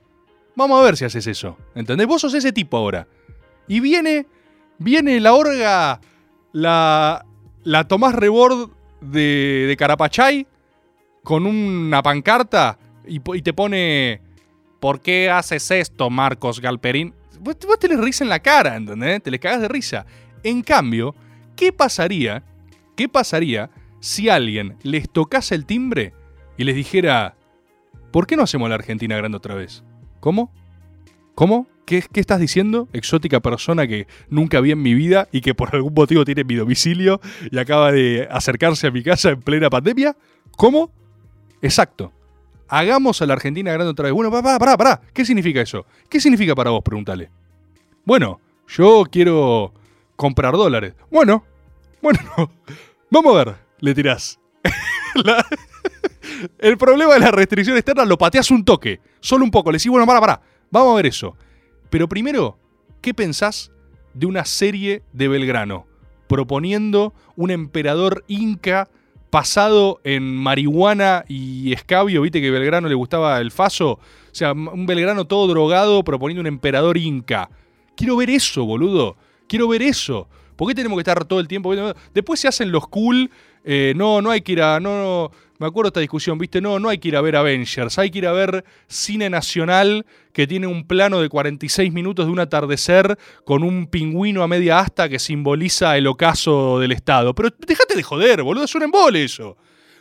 [0.55, 1.57] Vamos a ver si haces eso.
[1.76, 2.07] ¿Entendés?
[2.07, 3.07] Vos sos ese tipo ahora.
[3.68, 4.26] Y viene,
[4.78, 5.99] viene la orga,
[6.51, 7.26] la,
[7.64, 8.70] la Tomás Rebord
[9.01, 10.47] de, de Carapachay
[11.24, 14.22] con una pancarta y, y te pone,
[14.82, 17.14] ¿por qué haces esto, Marcos Galperín?
[17.40, 19.24] Vos, vos te les risa en la cara, ¿entendés?
[19.24, 20.06] Te les cagas de risa.
[20.44, 21.16] En cambio,
[21.56, 22.44] ¿qué pasaría?
[22.98, 23.70] ¿Qué pasaría
[24.02, 26.14] si alguien les tocase el timbre
[26.58, 27.36] y les dijera,
[28.12, 29.84] ¿por qué no hacemos la Argentina grande otra vez?
[30.20, 30.52] ¿Cómo?
[31.36, 31.68] ¿Cómo?
[31.86, 32.90] ¿Qué, qué estás diciendo?
[32.92, 36.56] Exótica persona que nunca vi en mi vida y que por algún motivo tiene mi
[36.56, 37.22] domicilio
[37.52, 40.18] y acaba de acercarse a mi casa en plena pandemia.
[40.58, 40.92] ¿Cómo?
[41.62, 42.12] Exacto.
[42.72, 44.13] Hagamos a la Argentina grande otra vez.
[44.13, 45.01] Bueno, pará, pará, pará.
[45.13, 45.86] ¿Qué significa eso?
[46.07, 46.82] ¿Qué significa para vos?
[46.82, 47.30] Pregúntale.
[48.05, 49.74] Bueno, yo quiero
[50.15, 50.93] comprar dólares.
[51.11, 51.43] Bueno,
[52.01, 52.19] bueno,
[53.09, 54.39] vamos a ver, le tirás.
[56.59, 59.69] El problema de la restricción externa lo pateas un toque, solo un poco.
[59.69, 61.36] Le decís, bueno, pará, pará, vamos a ver eso.
[61.89, 62.57] Pero primero,
[63.01, 63.74] ¿qué pensás
[64.13, 65.88] de una serie de Belgrano?
[66.28, 68.88] Proponiendo un emperador inca
[69.32, 73.94] pasado en marihuana y escabio, viste que Belgrano le gustaba el faso.
[73.94, 74.00] O
[74.34, 77.50] sea, un Belgrano todo drogado proponiendo un emperador inca.
[77.96, 79.16] Quiero ver eso, boludo.
[79.48, 80.28] Quiero ver eso.
[80.56, 81.74] ¿Por qué tenemos que estar todo el tiempo?
[82.14, 83.32] Después se hacen los cool.
[83.64, 84.80] eh, no, no hay que ir a.
[84.80, 86.59] No, no, me acuerdo esta discusión, ¿viste?
[86.59, 87.99] No, no hay que ir a ver Avengers.
[87.99, 92.32] Hay que ir a ver cine nacional que tiene un plano de 46 minutos de
[92.32, 97.36] un atardecer con un pingüino a media asta que simboliza el ocaso del Estado.
[97.36, 98.64] Pero déjate de joder, boludo.
[98.64, 99.55] Es un embole eso.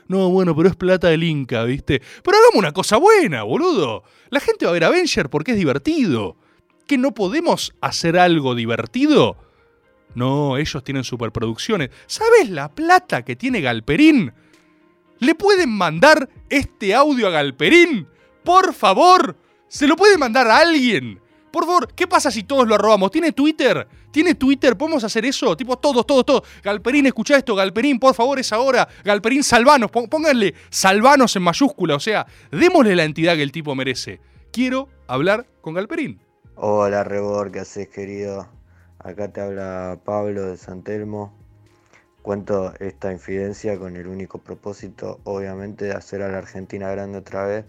[0.08, 2.00] No, bueno, pero es plata del Inca, ¿viste?
[2.24, 4.02] Pero hagamos una cosa buena, boludo.
[4.30, 6.38] La gente va a ver Avenger porque es divertido.
[6.86, 9.36] ¿Que no podemos hacer algo divertido?
[10.14, 11.90] No, ellos tienen superproducciones.
[12.06, 14.32] ¿Sabes la plata que tiene Galperín?
[15.20, 18.08] ¿Le pueden mandar este audio a Galperín?
[18.44, 19.36] Por favor,
[19.68, 21.20] ¿se lo puede mandar a alguien?
[21.52, 23.10] Por favor, ¿qué pasa si todos lo arrobamos?
[23.10, 23.86] ¿Tiene Twitter?
[24.12, 24.78] ¿Tiene Twitter?
[24.78, 25.56] ¿Podemos hacer eso?
[25.56, 26.42] Tipo, todos, todos, todos.
[26.62, 27.54] Galperín, escucha esto.
[27.56, 28.88] Galperín, por favor, es ahora.
[29.04, 29.90] Galperín, salvanos.
[29.90, 31.96] Pó- Pónganle salvanos en mayúscula.
[31.96, 34.20] O sea, démosle la entidad que el tipo merece.
[34.52, 36.20] Quiero hablar con Galperín.
[36.54, 38.48] Hola Rebor, ¿qué haces querido?
[39.00, 41.36] Acá te habla Pablo de San Telmo.
[42.22, 47.46] Cuento esta infidencia con el único propósito, obviamente, de hacer a la Argentina grande otra
[47.46, 47.64] vez.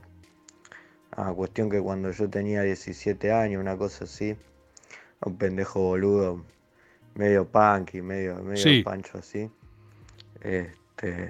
[1.11, 4.35] Ah, cuestión que cuando yo tenía 17 años, una cosa así,
[5.25, 6.43] un pendejo boludo,
[7.15, 8.83] medio punky, medio, medio Sí.
[8.83, 9.49] pancho así.
[10.41, 11.29] Este,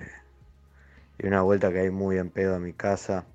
[1.19, 3.25] y una vuelta que hay muy en pedo a mi casa.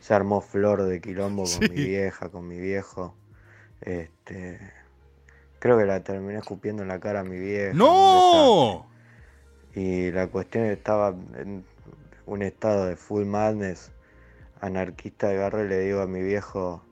[0.00, 1.68] Se armó flor de quilombo con Sí.
[1.68, 3.14] mi vieja, con mi viejo.
[3.80, 4.58] Este,
[5.60, 7.74] creo que la terminé escupiendo en la cara a mi vieja.
[7.74, 8.95] ¡No!
[9.76, 11.62] Y la cuestión estaba en
[12.24, 13.92] un estado de full madness,
[14.60, 16.82] anarquista de garro y le digo a mi viejo,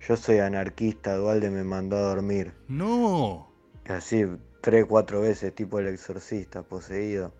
[0.00, 2.54] yo soy anarquista, Dualde me mandó a dormir.
[2.68, 3.52] No.
[3.86, 4.24] Así
[4.62, 7.34] tres, cuatro veces, tipo el exorcista, poseído.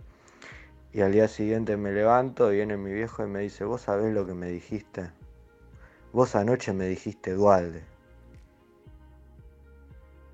[0.93, 4.27] Y al día siguiente me levanto, viene mi viejo y me dice, vos sabés lo
[4.27, 5.11] que me dijiste.
[6.13, 7.83] Vos anoche me dijiste Dualde.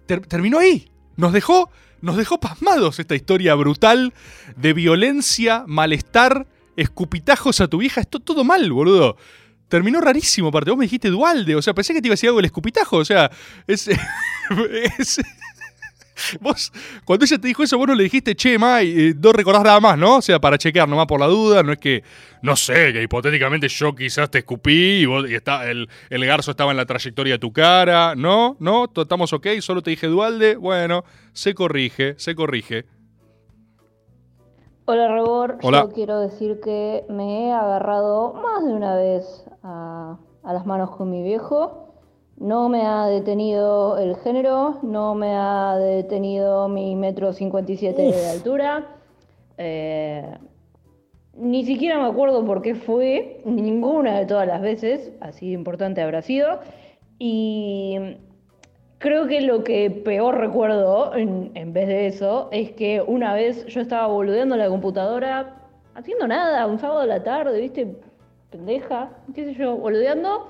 [0.07, 0.91] Ter- terminó ahí.
[1.17, 1.71] Nos dejó,
[2.01, 4.13] nos dejó pasmados esta historia brutal
[4.57, 6.47] de violencia, malestar,
[6.77, 8.01] escupitajos a tu vieja.
[8.01, 9.17] Esto todo mal, boludo.
[9.69, 10.71] Terminó rarísimo, aparte.
[10.71, 11.55] Vos me dijiste Dualde.
[11.57, 12.97] O sea, pensé que te iba a decir algo del escupitajo.
[12.99, 13.31] O sea,
[13.67, 13.89] es.
[14.99, 15.21] es-
[16.41, 16.73] Vos,
[17.05, 19.63] cuando ella te dijo eso, vos no le dijiste, che, ma, y, eh, no recordás
[19.63, 20.17] nada más, ¿no?
[20.17, 22.03] O sea, para chequear nomás por la duda, no es que,
[22.43, 26.51] no sé, que hipotéticamente yo quizás te escupí y, vos- y está, el, el garzo
[26.51, 28.57] estaba en la trayectoria de tu cara, ¿no?
[28.59, 28.89] ¿No?
[28.89, 29.47] ¿To- ¿Estamos ok?
[29.61, 32.85] Solo te dije Dualde, bueno, se corrige, se corrige.
[34.87, 35.83] Hola Rebor, Hola.
[35.83, 40.91] yo quiero decir que me he agarrado más de una vez a, a las manos
[40.97, 41.88] con mi viejo.
[42.39, 48.31] No me ha detenido el género, no me ha detenido mi metro 57 de Uf.
[48.31, 48.87] altura.
[49.57, 50.39] Eh,
[51.35, 56.01] ni siquiera me acuerdo por qué fue, ninguna de todas las veces, así de importante
[56.01, 56.61] habrá sido.
[57.19, 57.99] Y
[58.99, 63.65] Creo que lo que peor recuerdo, en, en vez de eso, es que una vez
[63.67, 65.55] yo estaba boludeando en la computadora,
[65.95, 67.95] haciendo nada, un sábado a la tarde, ¿viste?
[68.51, 70.49] Pendeja, qué sé yo, boludeando.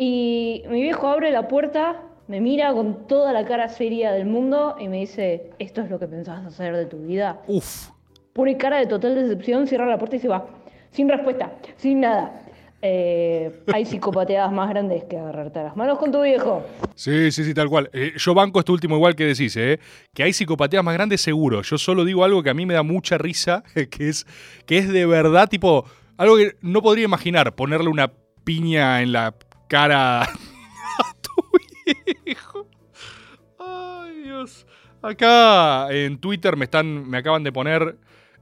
[0.00, 4.76] Y mi viejo abre la puerta, me mira con toda la cara seria del mundo
[4.78, 7.42] y me dice, ¿esto es lo que pensabas hacer de tu vida?
[7.48, 7.88] Uf.
[8.32, 10.46] Pone cara de total decepción, cierra la puerta y se va.
[10.92, 12.44] Sin respuesta, sin nada.
[12.80, 16.64] Eh, hay psicopateadas más grandes que agarrarte a las manos con tu viejo.
[16.94, 17.90] Sí, sí, sí, tal cual.
[17.92, 19.80] Eh, yo banco esto último igual que decís, ¿eh?
[20.14, 21.62] Que hay psicopatías más grandes seguro.
[21.62, 24.26] Yo solo digo algo que a mí me da mucha risa, que es,
[24.64, 25.84] que es de verdad, tipo,
[26.16, 28.12] algo que no podría imaginar, ponerle una
[28.44, 29.34] piña en la
[29.68, 32.66] cara a tu viejo.
[33.58, 34.66] Ay, Dios.
[35.00, 37.96] Acá en Twitter me están, me acaban de poner,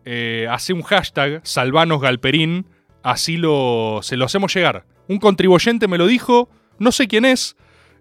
[0.05, 2.66] eh, hace un hashtag, Salvanos Galperín,
[3.03, 4.87] así lo, se lo hacemos llegar.
[5.09, 6.49] Un contribuyente me lo dijo,
[6.79, 7.57] no sé quién es,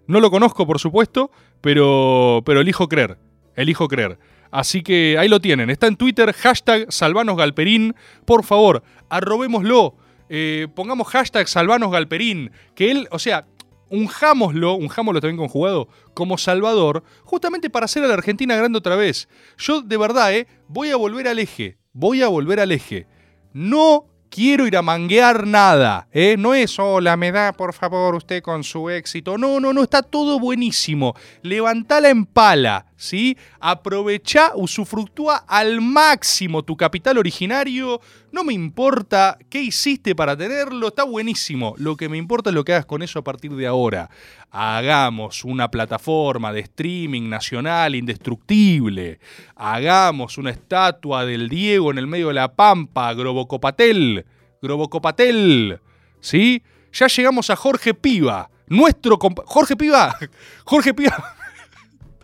[0.06, 3.18] no lo conozco por supuesto, pero, pero elijo creer,
[3.56, 4.18] elijo creer.
[4.50, 9.96] Así que ahí lo tienen, está en Twitter, hashtag Salvanos Galperín, por favor, arrobémoslo,
[10.28, 13.46] eh, pongamos hashtag Salvanos Galperín, que él, o sea,
[13.90, 19.28] unjámoslo, unjámoslo también conjugado, como Salvador, justamente para hacer a la Argentina grande otra vez.
[19.58, 23.06] Yo de verdad, eh, voy a volver al eje, voy a volver al eje.
[23.52, 26.36] No quiero ir a manguear nada, ¿eh?
[26.38, 29.38] No es, hola, me da por favor usted con su éxito.
[29.38, 31.14] No, no, no, está todo buenísimo.
[31.42, 33.36] Levantala en pala, ¿sí?
[33.60, 38.00] Aprovechá, usufructúa al máximo tu capital originario.
[38.32, 41.74] No me importa qué hiciste para tenerlo, está buenísimo.
[41.78, 44.10] Lo que me importa es lo que hagas con eso a partir de ahora.
[44.50, 49.20] Hagamos una plataforma de streaming nacional indestructible.
[49.54, 54.24] Hagamos una estatua del Diego en el medio de la pampa, Grobocopatel.
[54.62, 55.80] Grobocopatel.
[56.20, 56.62] ¿Sí?
[56.92, 58.50] Ya llegamos a Jorge Piva.
[58.68, 60.16] Nuestro compa- Jorge Piva.
[60.64, 61.36] Jorge Piva.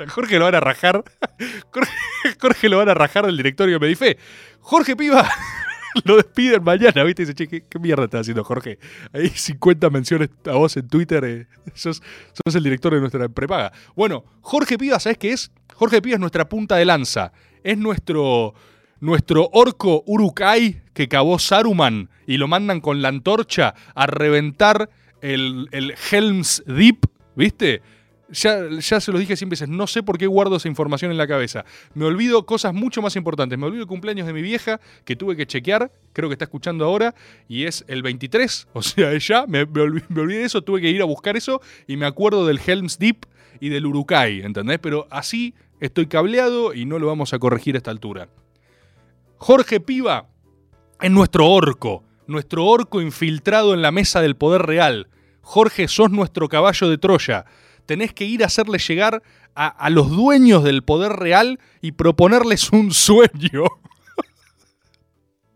[0.09, 1.05] Jorge lo van a rajar.
[2.41, 4.19] Jorge, lo van a rajar del directorio de Medife.
[4.61, 5.29] Jorge Piva
[6.05, 7.25] lo despiden mañana, ¿viste?
[7.25, 8.79] Dice, che, ¿qué, mierda estás haciendo, Jorge?
[9.13, 11.25] Hay 50 menciones a vos en Twitter.
[11.25, 11.47] eh.
[11.75, 12.01] Sos
[12.55, 13.73] el director de nuestra prepaga.
[13.95, 15.51] Bueno, Jorge Piva, ¿sabes qué es?
[15.75, 17.33] Jorge Piva es nuestra punta de lanza.
[17.63, 18.55] Es nuestro,
[19.01, 24.91] nuestro orco Urukai que cavó Saruman y lo mandan con la antorcha a reventar
[25.21, 27.83] el, el Helm's Deep, ¿viste?
[28.33, 31.19] Ya, ya se los dije 100 veces, no sé por qué guardo esa información en
[31.19, 31.65] la cabeza.
[31.95, 33.59] Me olvido cosas mucho más importantes.
[33.59, 36.85] Me olvido el cumpleaños de mi vieja, que tuve que chequear, creo que está escuchando
[36.85, 37.15] ahora,
[37.49, 40.81] y es el 23, o sea, ya me, me olvi- me olvidé de eso, tuve
[40.81, 43.27] que ir a buscar eso, y me acuerdo del Helm's Deep
[43.61, 44.79] y del Urukai, ¿entendés?
[44.81, 48.29] Pero así estoy cableado y no lo vamos a corregir a esta altura.
[49.39, 50.27] Jorge Piva
[51.01, 55.09] es nuestro orco, nuestro orco infiltrado en la mesa del poder real.
[55.41, 57.45] Jorge, sos nuestro caballo de Troya.
[57.93, 59.23] Tenés que ir a hacerle llegar
[59.55, 63.65] a, a los dueños del poder real y proponerles un sueño.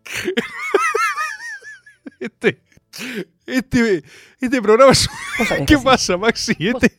[2.20, 2.62] Este,
[3.46, 4.02] este,
[4.38, 5.08] este programa es...
[5.66, 6.56] ¿Qué pasa, Maxi?
[6.58, 6.98] Este,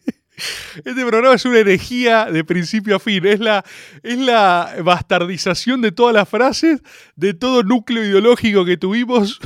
[0.78, 3.24] este programa es una herejía de principio a fin.
[3.28, 3.64] Es la,
[4.02, 6.82] es la bastardización de todas las frases,
[7.16, 9.40] de todo núcleo ideológico que tuvimos.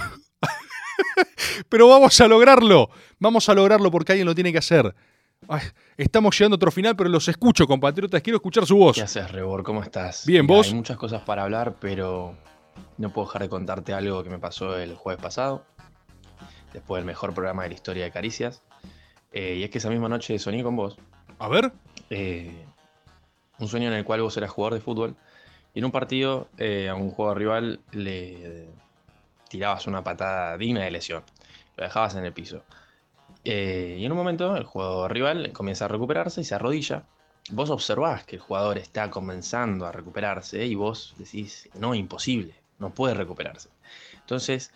[1.69, 2.89] Pero vamos a lograrlo.
[3.19, 4.95] Vamos a lograrlo porque alguien lo tiene que hacer.
[5.47, 5.61] Ay,
[5.97, 8.21] estamos llegando a otro final, pero los escucho, compatriotas.
[8.21, 8.95] Quiero escuchar su voz.
[8.95, 9.63] ¿Qué haces, Rebor?
[9.63, 10.25] ¿Cómo estás?
[10.25, 10.67] Bien, Mira, ¿vos?
[10.67, 12.35] Hay muchas cosas para hablar, pero
[12.97, 15.65] no puedo dejar de contarte algo que me pasó el jueves pasado,
[16.73, 18.61] después del mejor programa de la historia de Caricias.
[19.31, 20.97] Eh, y es que esa misma noche soñé con vos.
[21.39, 21.71] A ver.
[22.09, 22.65] Eh,
[23.59, 25.15] un sueño en el cual vos eras jugador de fútbol
[25.73, 28.67] y en un partido eh, a un jugador rival le
[29.47, 31.23] tirabas una patada digna de lesión.
[31.77, 32.63] Lo dejabas en el piso.
[33.43, 37.03] Eh, y en un momento el jugador rival comienza a recuperarse y se arrodilla.
[37.49, 42.91] Vos observás que el jugador está comenzando a recuperarse y vos decís, no, imposible, no
[42.91, 43.69] puede recuperarse.
[44.19, 44.71] Entonces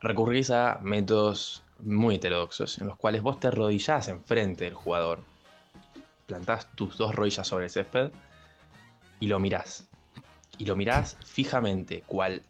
[0.00, 5.20] recurrís a métodos muy heterodoxos en los cuales vos te arrodillás enfrente del jugador,
[6.26, 8.10] plantás tus dos rodillas sobre el césped
[9.20, 9.88] y lo mirás.
[10.58, 12.42] Y lo mirás fijamente, cual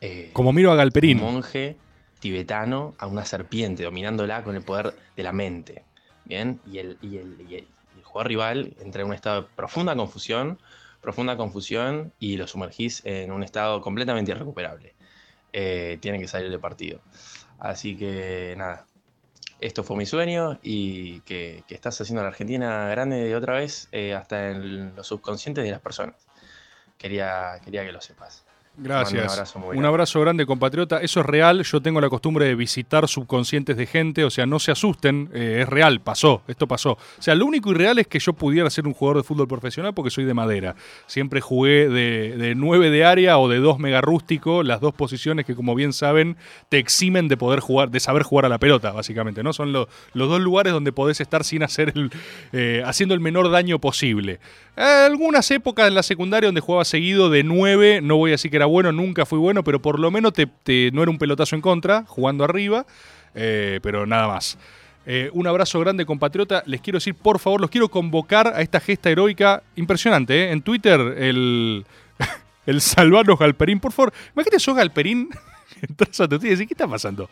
[0.00, 1.20] eh, Como miro a Galperín.
[1.20, 1.76] monje
[2.20, 5.86] tibetano a una serpiente, dominándola con el poder de la mente.
[6.24, 9.94] Bien, y el, y el, y el- jugador rival entra en un estado de profunda
[9.96, 10.58] confusión,
[11.00, 14.94] profunda confusión, y lo sumergís en un estado completamente irrecuperable.
[15.52, 17.02] Eh, tienen que salir del partido.
[17.58, 18.86] Así que nada,
[19.60, 23.54] esto fue mi sueño y que, que estás haciendo a la Argentina grande de otra
[23.54, 26.28] vez, eh, hasta en los subconscientes de las personas.
[26.98, 28.49] Quería, quería que lo sepas.
[28.76, 29.24] Gracias.
[29.24, 29.88] Un abrazo muy Un grande.
[29.88, 30.98] abrazo grande, compatriota.
[31.02, 31.62] Eso es real.
[31.64, 34.24] Yo tengo la costumbre de visitar subconscientes de gente.
[34.24, 35.28] O sea, no se asusten.
[35.34, 36.00] eh, es real.
[36.00, 36.42] Pasó.
[36.48, 36.92] Esto pasó.
[36.92, 39.92] O sea, lo único irreal es que yo pudiera ser un jugador de fútbol profesional
[39.92, 40.76] porque soy de madera.
[41.06, 44.62] Siempre jugué de, de 9 de área o de 2 mega rústico.
[44.62, 46.36] Las dos posiciones que, como bien saben,
[46.70, 49.42] te eximen de poder jugar, de saber jugar a la pelota, básicamente.
[49.42, 49.52] ¿no?
[49.52, 52.10] Son lo- los dos lugares donde podés estar sin hacer el,
[52.52, 54.40] eh, haciendo el menor daño posible.
[54.76, 58.50] Eh, algunas épocas en la secundaria donde jugaba seguido de 9, no voy a decir
[58.50, 60.46] que era bueno, nunca fui bueno, pero por lo menos te,
[60.92, 62.86] no era un pelotazo en contra, jugando arriba,
[63.34, 64.58] eh, pero nada más.
[65.06, 66.62] Eh, un abrazo grande, compatriota.
[66.66, 70.44] Les quiero decir, por favor, los quiero convocar a esta gesta heroica impresionante.
[70.44, 70.52] ¿eh?
[70.52, 71.86] En Twitter, el,
[72.66, 74.12] el Salvano Galperín, por favor.
[74.34, 75.30] Imagínate, sos Galperín,
[75.82, 77.30] entras a tu decís, ¿qué está pasando?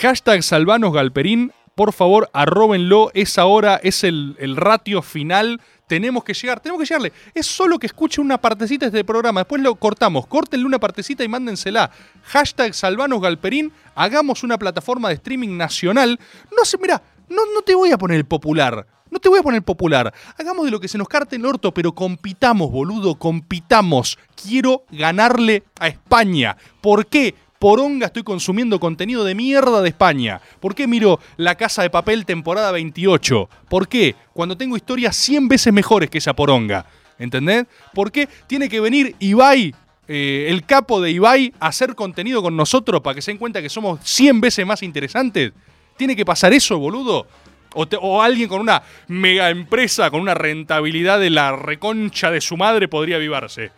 [0.00, 3.12] Hashtag Salvanos Galperín, por favor, arróbenlo.
[3.14, 5.60] Es ahora, es el, el ratio final.
[5.86, 7.12] Tenemos que llegar, tenemos que llegarle.
[7.32, 9.40] Es solo que escuchen una partecita de este programa.
[9.40, 10.26] Después lo cortamos.
[10.26, 11.92] Córtenle una partecita y mándensela.
[12.24, 13.72] Hashtag Salvanos Galperín.
[13.94, 16.18] Hagamos una plataforma de streaming nacional.
[16.56, 18.84] No sé, mira, no, no te voy a poner el popular.
[19.12, 20.12] No te voy a poner popular.
[20.36, 24.18] Hagamos de lo que se nos carte el orto, pero compitamos, boludo, compitamos.
[24.34, 26.56] Quiero ganarle a España.
[26.80, 27.36] ¿Por qué?
[27.58, 30.40] Poronga estoy consumiendo contenido de mierda de España.
[30.60, 33.48] ¿Por qué miro La Casa de Papel temporada 28?
[33.68, 34.14] ¿Por qué?
[34.34, 36.84] Cuando tengo historias 100 veces mejores que esa poronga.
[37.18, 37.64] ¿Entendés?
[37.94, 39.74] ¿Por qué tiene que venir Ibai,
[40.06, 43.62] eh, el capo de Ibai, a hacer contenido con nosotros para que se den cuenta
[43.62, 45.52] que somos 100 veces más interesantes?
[45.96, 47.26] ¿Tiene que pasar eso, boludo?
[47.72, 52.42] O, te- o alguien con una mega empresa, con una rentabilidad de la reconcha de
[52.42, 53.70] su madre podría avivarse.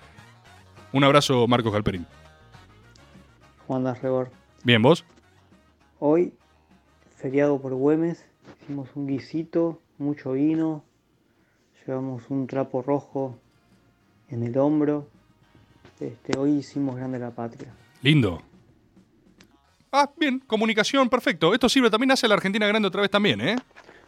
[0.92, 2.06] Un abrazo, Marcos Galperín.
[3.68, 4.30] ¿Cómo andás, Rebor?
[4.64, 5.04] Bien, ¿vos?
[5.98, 6.32] Hoy,
[7.18, 8.24] feriado por Güemes,
[8.62, 10.82] hicimos un guisito, mucho vino,
[11.86, 13.38] llevamos un trapo rojo
[14.30, 15.06] en el hombro.
[16.00, 17.68] Este, hoy hicimos grande la patria.
[18.00, 18.40] Lindo.
[19.92, 21.52] Ah, bien, comunicación, perfecto.
[21.52, 23.56] Esto sirve también hace la Argentina grande otra vez también, ¿eh?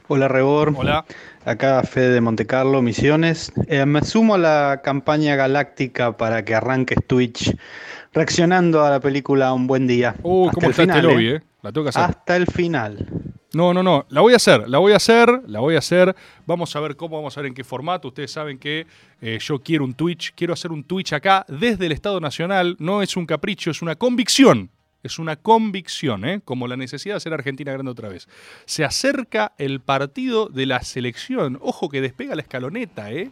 [0.08, 0.74] Hola Rebor.
[0.74, 1.04] Hola.
[1.44, 3.52] Acá Fede de Montecarlo, Misiones.
[3.68, 7.54] Eh, me sumo a la campaña galáctica para que arranques Twitch
[8.12, 10.16] reaccionando a la película Un Buen Día.
[10.22, 11.34] Uy, Hasta ¿cómo el está este final, lobby, eh.
[11.36, 11.42] eh?
[11.62, 12.02] La tengo que hacer.
[12.02, 13.06] Hasta el final.
[13.52, 14.06] No, no, no.
[14.10, 16.14] La voy a hacer, la voy a hacer, la voy a hacer.
[16.46, 18.08] Vamos a ver cómo, vamos a ver en qué formato.
[18.08, 18.86] Ustedes saben que
[19.20, 22.76] eh, yo quiero un Twitch, quiero hacer un Twitch acá desde el Estado Nacional.
[22.78, 24.70] No es un capricho, es una convicción.
[25.02, 26.40] es una convicción, ¿eh?
[26.44, 28.28] como la necesidad de hacer Argentina grande otra vez.
[28.66, 31.58] Se acerca el partido de la selección.
[31.60, 33.30] Ojo que despega la escaloneta, ¿eh?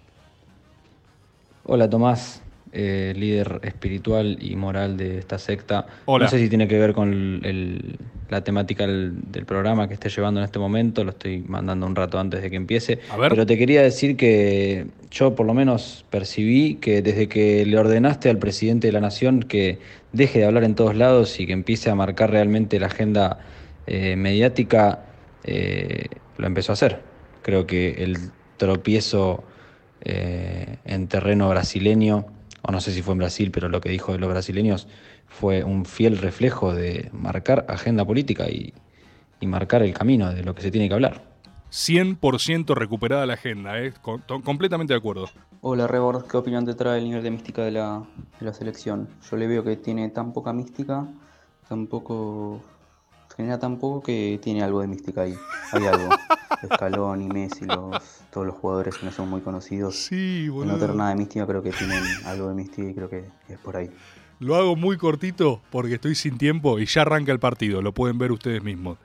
[1.64, 5.86] Hola Tomás, eh, líder espiritual y moral de esta secta.
[6.04, 6.24] Hola.
[6.26, 7.12] No sé si tiene que ver con
[7.44, 7.96] el-
[8.28, 11.96] la temática del, del programa que esté llevando en este momento, lo estoy mandando un
[11.96, 12.98] rato antes de que empiece.
[13.10, 13.30] A ver.
[13.30, 18.28] Pero te quería decir que yo por lo menos percibí que desde que le ordenaste
[18.28, 19.78] al presidente de la nación que
[20.12, 23.38] deje de hablar en todos lados y que empiece a marcar realmente la agenda
[23.86, 25.04] eh, mediática,
[25.44, 27.00] eh, lo empezó a hacer.
[27.40, 28.18] Creo que el
[28.58, 29.42] tropiezo
[30.04, 32.26] en terreno brasileño,
[32.68, 34.86] o no sé si fue en Brasil, pero lo que dijo de los brasileños
[35.26, 38.74] fue un fiel reflejo de marcar agenda política y,
[39.40, 41.22] y marcar el camino de lo que se tiene que hablar.
[41.70, 43.92] 100% recuperada la agenda, ¿eh?
[44.02, 45.30] Con- to- completamente de acuerdo.
[45.62, 48.04] Hola Rebord, ¿qué opinión te trae el nivel de mística de la,
[48.38, 49.08] de la selección?
[49.30, 51.06] Yo le veo que tiene tan poca mística,
[51.68, 52.62] tampoco
[53.38, 55.34] genera tan poco que tiene algo de mística ahí.
[55.72, 56.10] Hay algo.
[56.62, 59.94] Escalón y Messi, los, todos los jugadores que no son muy conocidos.
[59.96, 60.78] Sí, No boludo.
[60.78, 63.76] tener nada de mística, creo que tienen algo de mística y creo que es por
[63.76, 63.88] ahí.
[64.40, 68.18] Lo hago muy cortito porque estoy sin tiempo y ya arranca el partido, lo pueden
[68.18, 68.98] ver ustedes mismos.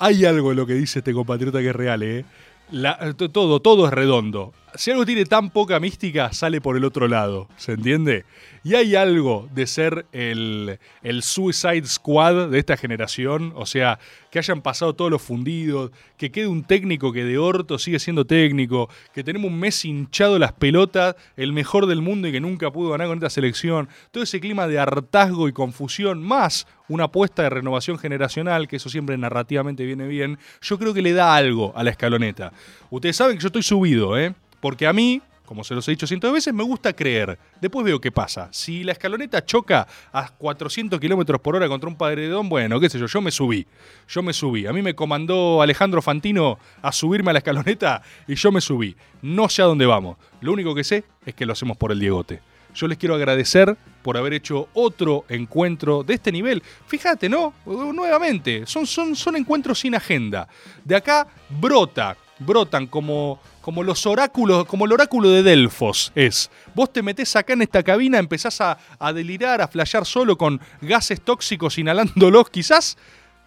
[0.00, 2.24] Hay algo en lo que dice este compatriota que es real, ¿eh?
[2.70, 4.52] La- todo, todo es redondo.
[4.74, 8.24] Si algo tiene tan poca mística, sale por el otro lado, ¿se entiende?
[8.62, 13.98] Y hay algo de ser el, el Suicide Squad de esta generación, o sea,
[14.30, 18.26] que hayan pasado todos los fundidos, que quede un técnico que de orto sigue siendo
[18.26, 22.70] técnico, que tenemos un mes hinchado las pelotas, el mejor del mundo y que nunca
[22.70, 27.42] pudo ganar con esta selección, todo ese clima de hartazgo y confusión, más una apuesta
[27.42, 31.72] de renovación generacional, que eso siempre narrativamente viene bien, yo creo que le da algo
[31.74, 32.52] a la escaloneta.
[32.90, 34.34] Ustedes saben que yo estoy subido, ¿eh?
[34.60, 37.38] Porque a mí, como se los he dicho cientos de veces, me gusta creer.
[37.60, 38.48] Después veo qué pasa.
[38.52, 42.98] Si la escaloneta choca a 400 kilómetros por hora contra un padredón, bueno, qué sé
[42.98, 43.66] yo, yo me subí.
[44.08, 44.66] Yo me subí.
[44.66, 48.96] A mí me comandó Alejandro Fantino a subirme a la escaloneta y yo me subí.
[49.22, 50.16] No sé a dónde vamos.
[50.40, 52.40] Lo único que sé es que lo hacemos por el Diegote.
[52.74, 56.62] Yo les quiero agradecer por haber hecho otro encuentro de este nivel.
[56.86, 57.54] Fíjate, ¿no?
[57.66, 60.48] Nuevamente, son, son, son encuentros sin agenda.
[60.84, 66.50] De acá brota, brotan como, como los oráculos, como el oráculo de Delfos es.
[66.74, 70.60] Vos te metés acá en esta cabina, empezás a, a delirar, a flashear solo con
[70.80, 72.96] gases tóxicos, inhalándolos quizás,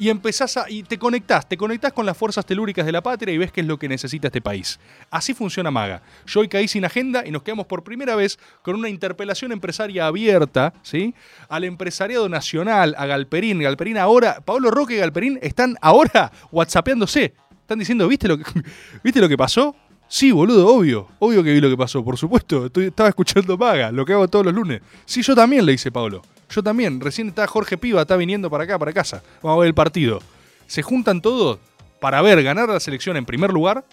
[0.02, 3.36] y empezás a, y te conectás, te conectás con las fuerzas telúricas de la patria
[3.36, 4.80] y ves qué es lo que necesita este país.
[5.12, 6.02] Así funciona Maga.
[6.26, 10.08] Yo hoy caí sin agenda y nos quedamos por primera vez con una interpelación empresaria
[10.08, 11.14] abierta, ¿sí?
[11.50, 13.60] Al empresariado nacional, a Galperín.
[13.60, 17.36] Galperín ahora, Pablo Roque y Galperín están ahora whatsappeándose.
[17.72, 18.44] Están diciendo, ¿viste lo que,
[19.02, 19.74] ¿viste lo que pasó?
[20.06, 21.08] Sí, boludo, obvio.
[21.20, 22.66] Obvio que vi lo que pasó, por supuesto.
[22.66, 24.82] Estaba escuchando Maga, lo que hago todos los lunes.
[25.06, 26.22] Sí, yo también, le dice Pablo.
[26.50, 27.00] Yo también.
[27.00, 29.24] Recién está Jorge Piva, está viniendo para acá, para casa.
[29.42, 30.20] Vamos a ver el partido.
[30.68, 31.60] Se juntan todos
[32.02, 33.86] para ver ganar la selección en primer lugar.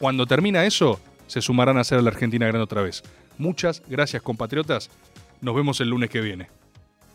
[0.00, 0.98] Cuando termina eso,
[1.28, 3.04] se sumarán a hacer a la Argentina grande otra vez.
[3.38, 4.90] Muchas gracias, compatriotas.
[5.40, 6.48] Nos vemos el lunes que viene.